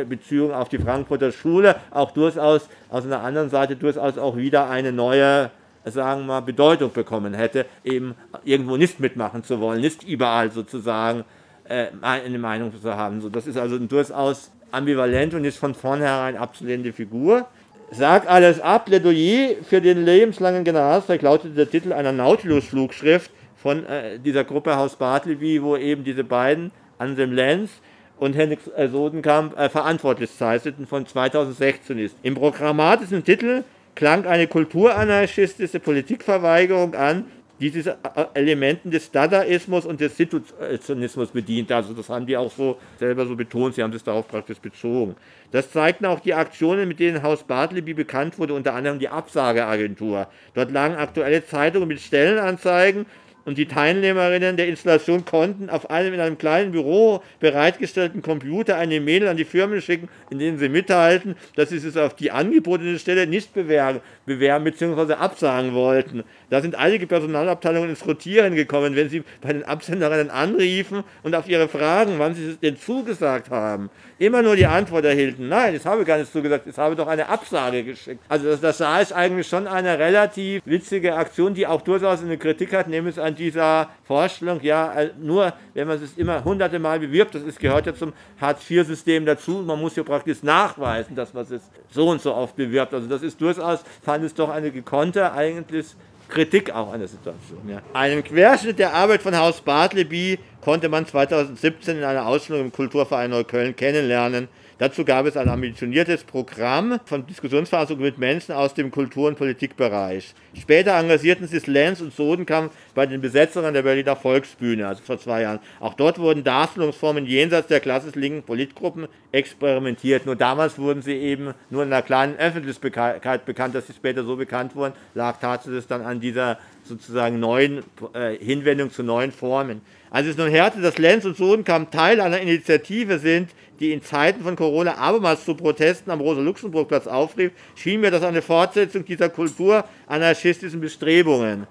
[0.08, 4.92] Beziehung auf die Frankfurter Schule auch durchaus aus einer anderen Seite durchaus auch wieder eine
[4.92, 5.50] neue
[5.84, 8.14] sagen wir mal, Bedeutung bekommen hätte, eben
[8.44, 11.24] irgendwo nicht mitmachen zu wollen, nicht überall sozusagen
[11.64, 13.20] äh, eine Meinung zu haben.
[13.20, 17.46] So, das ist also durchaus ambivalent und nicht von vornherein abzulehnende Figur.
[17.90, 24.18] Sag alles ab, Plädoyer für den lebenslangen Generalstreik lautete der Titel einer Nautilus-Flugschrift von äh,
[24.18, 27.70] dieser Gruppe Haus Bartleby, wo eben diese beiden, Anselm Lenz
[28.18, 28.58] und Henrik
[28.92, 32.16] Sodenkamp, äh, verantwortlich zeichneten, von 2016 ist.
[32.22, 37.24] Im programmatischen Titel klang eine kulturanarchistische Politikverweigerung an,
[37.60, 41.72] die diese äh, Elementen des Dadaismus und des Situationismus bedient.
[41.72, 45.16] Also das haben die auch so selber so betont, sie haben es darauf praktisch bezogen.
[45.50, 50.28] Das zeigten auch die Aktionen, mit denen Haus Bartleby bekannt wurde, unter anderem die Absageagentur.
[50.54, 53.06] Dort lagen aktuelle Zeitungen mit Stellenanzeigen
[53.48, 59.00] und die Teilnehmerinnen der Installation konnten auf einem in einem kleinen Büro bereitgestellten Computer eine
[59.00, 62.98] Mail an die Firmen schicken, in denen sie mitteilten, dass sie sich auf die angebotene
[62.98, 65.14] Stelle nicht bewerben, bewerben bzw.
[65.14, 66.24] absagen wollten.
[66.50, 71.46] Da sind einige Personalabteilungen ins Rotieren gekommen, wenn sie bei den Absenderinnen anriefen und auf
[71.46, 75.84] ihre Fragen, wann sie es denn zugesagt haben, immer nur die Antwort erhielten, nein, ich
[75.84, 78.20] habe gar nicht zugesagt, ich habe doch eine Absage geschickt.
[78.28, 82.38] Also das, das sah ich eigentlich schon eine relativ witzige Aktion, die auch durchaus eine
[82.38, 87.34] Kritik hat, nämlich an dieser Vorstellung, ja, nur wenn man es immer hunderte Mal bewirbt,
[87.34, 91.60] das ist, gehört ja zum Hartz-IV-System dazu, man muss ja praktisch nachweisen, dass man es
[91.90, 92.94] so und so oft bewirbt.
[92.94, 95.94] Also das ist durchaus, fand es doch eine gekonnte, eigentlich
[96.28, 97.60] Kritik auch an der Situation.
[97.68, 97.82] Ja.
[97.94, 103.30] Einen Querschnitt der Arbeit von Haus Bartleby konnte man 2017 in einer Ausstellung im Kulturverein
[103.30, 104.48] Neukölln kennenlernen.
[104.78, 110.34] Dazu gab es ein ambitioniertes Programm von Diskussionsveranstaltungen mit Menschen aus dem Kultur- und Politikbereich.
[110.54, 115.42] Später engagierten sich Lenz und Sodenkamp bei den Besetzungen der Berliner Volksbühne, also vor zwei
[115.42, 115.58] Jahren.
[115.80, 120.26] Auch dort wurden Darstellungsformen jenseits der klassisch linken Politgruppen experimentiert.
[120.26, 124.36] Nur damals wurden sie eben nur in einer kleinen Öffentlichkeit bekannt, dass sie später so
[124.36, 127.82] bekannt wurden, lag tatsächlich dann an dieser sozusagen neuen
[128.14, 129.80] äh, Hinwendung zu neuen Formen.
[130.10, 134.42] Als es nun härte, dass Lenz und Sodenkamp Teil einer Initiative sind, die in Zeiten
[134.42, 140.80] von Corona abermals zu Protesten am Rosa-Luxemburg-Platz aufrief, schien mir das eine Fortsetzung dieser kulturanarchistischen
[140.80, 141.66] Bestrebungen.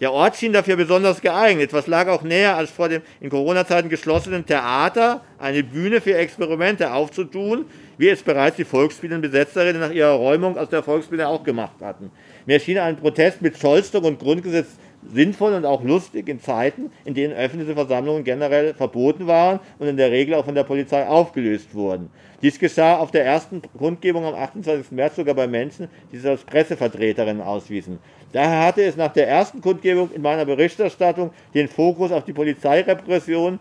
[0.00, 1.72] Der Ort schien dafür besonders geeignet.
[1.72, 6.92] Was lag auch näher, als vor dem in Corona-Zeiten geschlossenen Theater eine Bühne für Experimente
[6.92, 7.66] aufzutun,
[7.98, 12.10] wie es bereits die Volksbühnenbesetzerinnen nach ihrer Räumung aus der Volksbühne auch gemacht hatten.
[12.46, 14.70] Mir schien ein Protest mit Zollstock und Grundgesetz
[15.12, 19.96] sinnvoll und auch lustig in Zeiten, in denen öffentliche Versammlungen generell verboten waren und in
[19.96, 22.10] der Regel auch von der Polizei aufgelöst wurden.
[22.42, 24.92] Dies geschah auf der ersten Kundgebung am 28.
[24.92, 27.98] März sogar bei Menschen, die sich als Pressevertreterinnen auswiesen.
[28.32, 33.60] Daher hatte es nach der ersten Kundgebung in meiner Berichterstattung den Fokus auf die Polizeirepression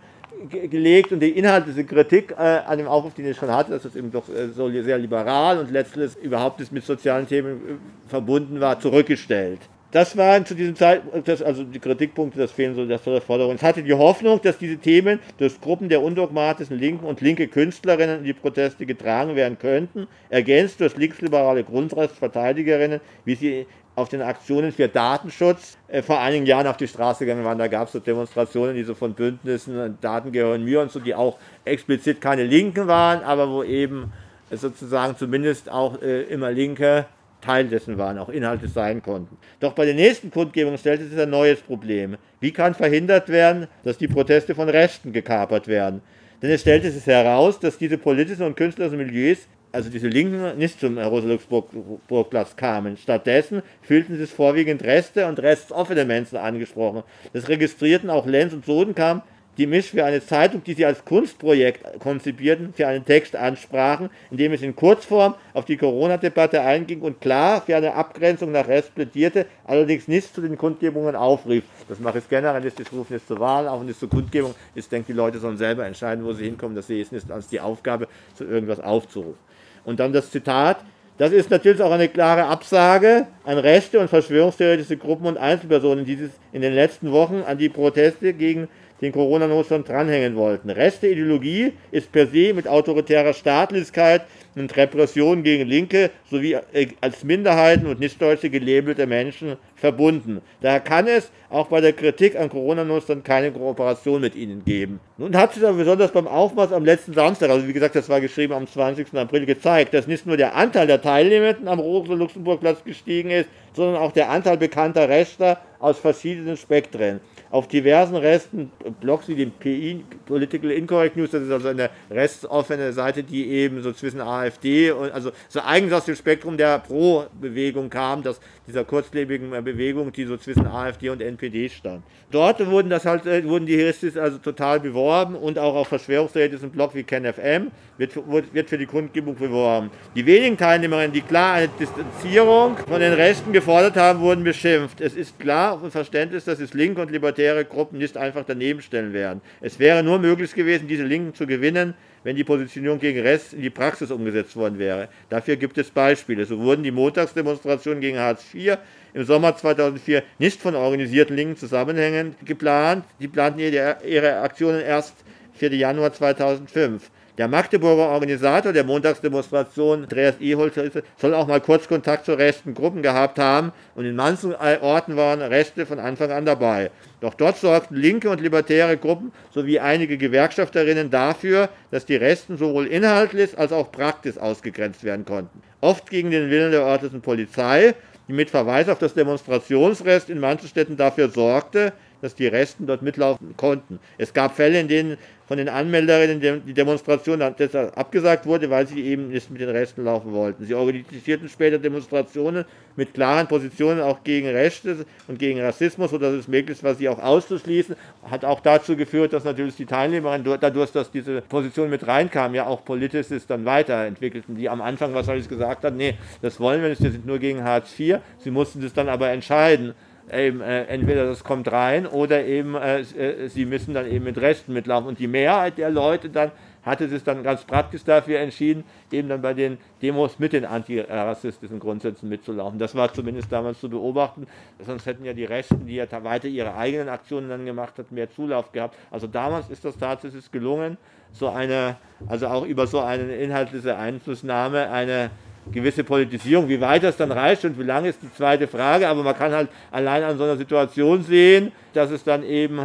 [0.50, 3.96] gelegt und die inhaltliche Kritik äh, an dem Aufruf, den ich schon hatte, dass es
[3.96, 8.80] eben doch äh, so sehr liberal und letztlich überhaupt mit sozialen Themen äh, verbunden war,
[8.80, 9.60] zurückgestellt.
[9.92, 13.56] Das waren zu diesem Zeitpunkt, also die Kritikpunkte, das fehlen so der Forderung.
[13.56, 18.20] Es hatte die Hoffnung, dass diese Themen durch Gruppen der undogmatischen Linken und linke Künstlerinnen
[18.20, 24.72] in die Proteste getragen werden könnten, ergänzt durch linksliberale Grundrechtsverteidigerinnen, wie sie auf den Aktionen
[24.72, 27.58] für Datenschutz äh, vor einigen Jahren auf die Straße gegangen waren.
[27.58, 31.14] Da gab es so Demonstrationen, die so von Bündnissen, Daten gehören mir und so, die
[31.14, 34.14] auch explizit keine Linken waren, aber wo eben
[34.50, 37.06] sozusagen zumindest auch äh, immer Linke
[37.42, 39.38] Teil dessen waren, auch inhaltlich sein konnten.
[39.60, 42.18] Doch bei der nächsten Kundgebung stellte sich ein neues Problem.
[42.40, 46.02] Wie kann verhindert werden, dass die Proteste von Rechten gekapert werden?
[46.42, 50.80] Denn es stellte sich heraus, dass diese politischen und künstlerischen Milieus also diese Linken, nicht
[50.80, 52.98] zum Rosa-Luxemburg-Platz kamen.
[52.98, 57.04] Stattdessen fühlten sich vorwiegend Reste und restoffene Menschen angesprochen.
[57.34, 59.24] Das registrierten auch Lenz und Sodenkamp,
[59.62, 64.38] die mich für eine Zeitung, die sie als Kunstprojekt konzipierten, für einen Text ansprachen, in
[64.38, 68.96] dem es in Kurzform auf die Corona-Debatte einging und klar für eine Abgrenzung nach Rest
[68.96, 71.64] plädierte, allerdings nicht zu den Kundgebungen aufrief.
[71.88, 74.56] Das mache ich generalistisch, rufe nicht zur Wahl und nicht zur Kundgebung.
[74.74, 76.76] Ich denke, die Leute sollen selber entscheiden, wo sie hinkommen.
[76.76, 79.38] Das sehe ich nicht als die Aufgabe, zu irgendwas aufzurufen.
[79.86, 80.78] Und dann das Zitat,
[81.20, 86.16] das ist natürlich auch eine klare Absage an rechte und verschwörungstheoretische Gruppen und Einzelpersonen, die
[86.16, 88.68] sich in den letzten Wochen an die Proteste gegen
[89.02, 90.70] den Corona-Notstand dranhängen wollten.
[90.70, 94.22] Rechte Ideologie ist per se mit autoritärer Staatlichkeit
[94.56, 100.42] und Repression gegen Linke sowie äh, als Minderheiten und Nichtdeutsche gelabelte Menschen verbunden.
[100.62, 105.00] Daher kann es auch bei der Kritik an Corona-Notstand keine Kooperation mit ihnen geben.
[105.18, 108.22] Nun hat sich aber besonders beim Aufmarsch am letzten Samstag, also wie gesagt, das war
[108.22, 109.14] geschrieben am 20.
[109.16, 114.12] April, gezeigt, dass nicht nur der Anteil der Teilnehmenden am Rosa-Luxemburg-Platz gestiegen ist, sondern auch
[114.12, 117.22] der Anteil bekannter Rechter aus verschiedenen Spektren
[117.52, 118.72] auf diversen Resten,
[119.02, 123.84] Blogs wie dem PI, Political Incorrect News, das ist also eine restoffene Seite, die eben
[123.84, 128.86] so zwischen AfD und also so eigentlich aus dem Spektrum der Pro-Bewegung kam, dass dieser
[128.86, 132.04] kurzlebigen Bewegung, die so zwischen AfD und NPD stand.
[132.32, 136.70] Dort wurden das halt, äh, wurden die Heristis also total beworben und auch auf verschwörungstheoretischen
[136.70, 138.14] Blog wie KenFM wird,
[138.54, 139.92] wird für die Kundgebung beworben.
[140.16, 145.02] Die wenigen Teilnehmerinnen, die klar eine Distanzierung von den Resten gefordert haben, wurden beschimpft.
[145.02, 147.12] Es ist klar und Verständnis, dass es linke und
[147.42, 149.42] libertäre Gruppen nicht einfach daneben stellen werden.
[149.62, 153.62] Es wäre nur möglich gewesen, diese Linken zu gewinnen, wenn die Positionierung gegen Rest in
[153.62, 155.10] die Praxis umgesetzt worden wäre.
[155.30, 156.46] Dafür gibt es Beispiele.
[156.46, 158.78] So wurden die Montagsdemonstrationen gegen Hartz IV
[159.14, 163.06] im Sommer 2004 nicht von organisierten Linken zusammenhängend geplant.
[163.20, 165.16] Die planten ihre Aktionen erst
[165.54, 167.10] für den Januar 2005.
[167.38, 170.84] Der Magdeburger Organisator der Montagsdemonstration, Andreas Eholzer,
[171.18, 175.42] soll auch mal kurz Kontakt zu rechten Gruppen gehabt haben und in manchen Orten waren
[175.42, 176.92] Reste von Anfang an dabei.
[177.22, 182.88] Doch dort sorgten linke und libertäre Gruppen sowie einige Gewerkschafterinnen dafür, dass die Resten sowohl
[182.88, 185.62] inhaltlich als auch praktisch ausgegrenzt werden konnten.
[185.80, 187.96] Oft gegen den Willen der örtlichen Polizei,
[188.28, 193.02] die mit Verweis auf das Demonstrationsrecht in manchen Städten dafür sorgte, dass die Resten dort
[193.02, 194.00] mitlaufen konnten.
[194.18, 195.18] Es gab Fälle, in denen
[195.52, 200.06] von den Anmelderinnen die Demonstration deshalb abgesagt wurde, weil sie eben nicht mit den Rechten
[200.06, 200.66] laufen wollten.
[200.66, 202.64] Sie organisierten später Demonstrationen
[202.96, 207.20] mit klaren Positionen auch gegen Rechte und gegen Rassismus, sodass es möglich war, sie auch
[207.20, 207.98] auszuschließen.
[208.30, 212.66] Hat auch dazu geführt, dass natürlich die Teilnehmerinnen dadurch, dass diese Position mit reinkam, ja
[212.66, 216.88] auch politisch es dann weiterentwickelten, die am Anfang wahrscheinlich gesagt haben, nee, das wollen wir
[216.88, 218.20] nicht, wir sind nur gegen Hartz IV.
[218.38, 219.96] Sie mussten das dann aber entscheiden
[220.32, 224.38] eben, äh, entweder das kommt rein oder eben äh, äh, sie müssen dann eben mit
[224.38, 225.08] Resten mitlaufen.
[225.08, 226.52] Und die Mehrheit der Leute dann
[226.84, 231.80] hatte sich dann ganz praktisch dafür entschieden, eben dann bei den Demos mit den antirassistischen
[231.80, 232.80] Grundsätzen mitzulaufen.
[232.80, 234.48] Das war zumindest damals zu beobachten.
[234.80, 238.32] Sonst hätten ja die Rechten, die ja weiter ihre eigenen Aktionen dann gemacht hatten, mehr
[238.32, 238.96] Zulauf gehabt.
[239.12, 240.98] Also damals ist das tatsächlich gelungen,
[241.32, 245.30] so eine, also auch über so eine inhaltliche Einflussnahme eine
[245.72, 246.68] gewisse Politisierung.
[246.68, 249.52] Wie weit das dann reicht und wie lange ist die zweite Frage, aber man kann
[249.52, 252.80] halt allein an so einer Situation sehen, dass es dann eben,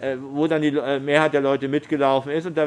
[0.00, 2.66] äh, wo dann die äh, Mehrheit der Leute mitgelaufen ist und da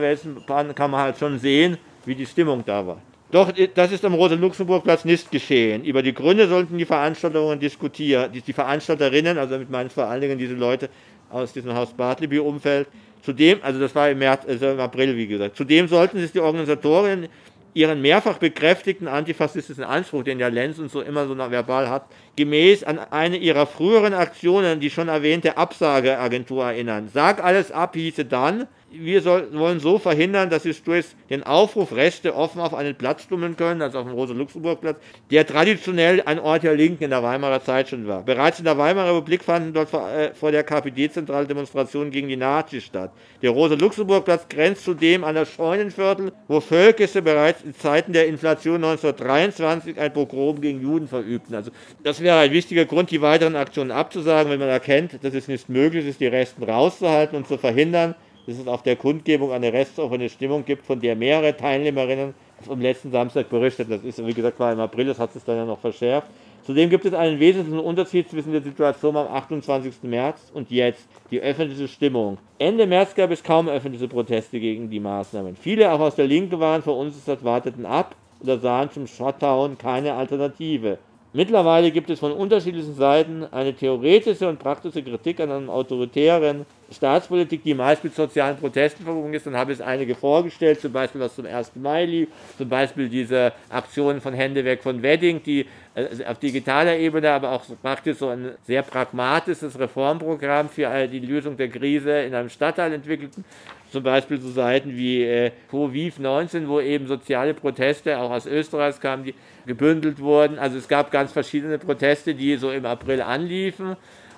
[0.73, 2.97] kann man halt schon sehen, wie die Stimmung da war.
[3.31, 5.83] Doch das ist am Rosa-Luxemburg-Platz nicht geschehen.
[5.83, 10.05] Über die Gründe sollten die Veranstaltungen diskutieren, die, die Veranstalterinnen, also damit meine ich vor
[10.05, 10.89] allen Dingen diese Leute
[11.31, 12.87] aus diesem Haus Bartleby-Umfeld,
[13.25, 16.39] Zudem, also das war im, März, also im April, wie gesagt, zudem sollten sich die
[16.39, 17.27] Organisatorinnen
[17.75, 22.07] ihren mehrfach bekräftigten antifaschistischen Anspruch, den ja Lenz und so immer so verbal hat,
[22.37, 27.09] gemäß an eine ihrer früheren Aktionen, die schon erwähnte Absageagentur erinnern.
[27.13, 28.67] Sag alles ab, hieße dann,
[28.99, 33.23] wir soll, wollen so verhindern, dass sich durch den Aufruf Rechte offen auf einen Platz
[33.23, 34.97] stummeln können, also auf dem Rosa-Luxemburg-Platz,
[35.31, 38.23] der traditionell ein Ort der Linken in der Weimarer Zeit schon war.
[38.23, 42.37] Bereits in der Weimarer Republik fanden dort vor, äh, vor der KPD-Zentrale Demonstrationen gegen die
[42.37, 43.11] Nazis statt.
[43.41, 49.99] Der Rosa-Luxemburg-Platz grenzt zudem an das Scheunenviertel, wo Völkische bereits in Zeiten der Inflation 1923
[49.99, 51.55] ein Pogrom gegen Juden verübten.
[51.55, 51.71] Also
[52.03, 55.69] das wäre ein wichtiger Grund, die weiteren Aktionen abzusagen, wenn man erkennt, dass es nicht
[55.69, 58.15] möglich ist, die Resten rauszuhalten und zu verhindern,
[58.45, 62.33] dass es auf der Kundgebung eine restoffene Stimmung gibt, von der mehrere Teilnehmerinnen
[62.69, 63.91] am letzten Samstag berichtet.
[63.91, 66.27] Das ist, wie gesagt, war im April, das hat sich dann ja noch verschärft.
[66.65, 70.01] Zudem gibt es einen wesentlichen Unterschied zwischen der Situation am 28.
[70.01, 72.39] März und jetzt, die öffentliche Stimmung.
[72.57, 75.55] Ende März gab es kaum öffentliche Proteste gegen die Maßnahmen.
[75.55, 80.97] Viele, auch aus der Linken, waren verunsichert, warteten ab oder sahen zum Shutdown keine Alternative.
[81.35, 87.61] Mittlerweile gibt es von unterschiedlichen Seiten eine theoretische und praktische Kritik an einem autoritären Staatspolitik,
[87.61, 89.45] die meist mit sozialen Protesten verbunden ist.
[89.45, 91.75] Dann habe ich einige vorgestellt, zum Beispiel was zum 1.
[91.75, 96.97] Mai lief, zum Beispiel diese Aktionen von Hände weg von Wedding, die also auf digitaler
[96.97, 102.33] Ebene, aber auch praktisch so ein sehr pragmatisches Reformprogramm für die Lösung der Krise in
[102.33, 103.43] einem Stadtteil entwickelten.
[103.91, 108.99] Zum Beispiel so Seiten wie äh, CoVIV 19, wo eben soziale Proteste auch aus Österreich
[108.99, 110.59] kamen, die gebündelt wurden.
[110.59, 113.95] Also es gab ganz verschiedene Proteste, die so im April anliefen.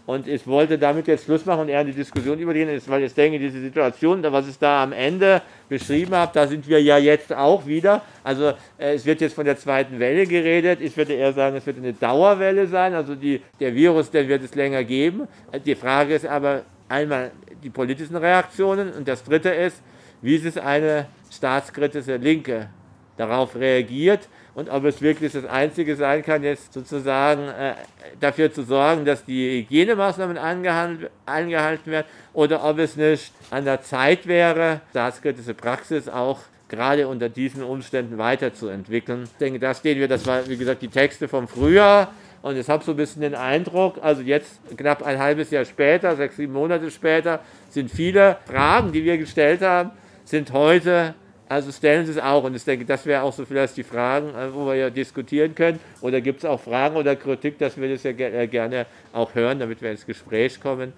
[0.08, 3.14] Und ich wollte damit jetzt Schluss machen und eher in die Diskussion übergehen, weil ich
[3.14, 7.34] denke, diese Situation, was ich da am Ende beschrieben habe, da sind wir ja jetzt
[7.34, 8.02] auch wieder.
[8.24, 10.80] Also äh, es wird jetzt von der zweiten Welle geredet.
[10.80, 12.94] Ich würde eher sagen, es wird eine Dauerwelle sein.
[12.94, 15.28] Also die, der Virus, der wird es länger geben.
[15.66, 17.32] Die Frage ist aber einmal
[17.64, 19.82] die politischen Reaktionen und das dritte ist,
[20.22, 22.70] wie ist eine staatskritische Linke
[23.18, 27.74] darauf reagiert und ob es wirklich das Einzige sein kann, jetzt sozusagen äh,
[28.20, 34.28] dafür zu sorgen, dass die Hygienemaßnahmen eingehalten werden oder ob es nicht an der Zeit
[34.28, 36.40] wäre, staatskritische Praxis auch
[36.70, 39.24] gerade unter diesen Umständen weiterzuentwickeln.
[39.24, 42.12] Ich denke, da stehen wir, das war wie gesagt die Texte vom Frühjahr
[42.42, 46.16] und ich habe so ein bisschen den Eindruck, also jetzt knapp ein halbes Jahr später,
[46.16, 49.92] sechs, sieben Monate später, sind viele Fragen, die wir gestellt haben,
[50.26, 51.16] sind heute
[51.50, 52.44] also stellen Sie es auch.
[52.44, 55.56] Und ich denke, das wäre auch so vielleicht die Fragen, äh, wo wir ja diskutieren
[55.56, 55.80] können.
[56.02, 59.60] Oder gibt es auch Fragen oder Kritik, dass wir das ja äh, gerne auch hören,
[59.60, 60.94] damit wir ins Gespräch kommen.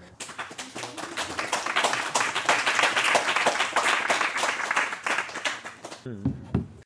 [6.03, 6.48] Hm.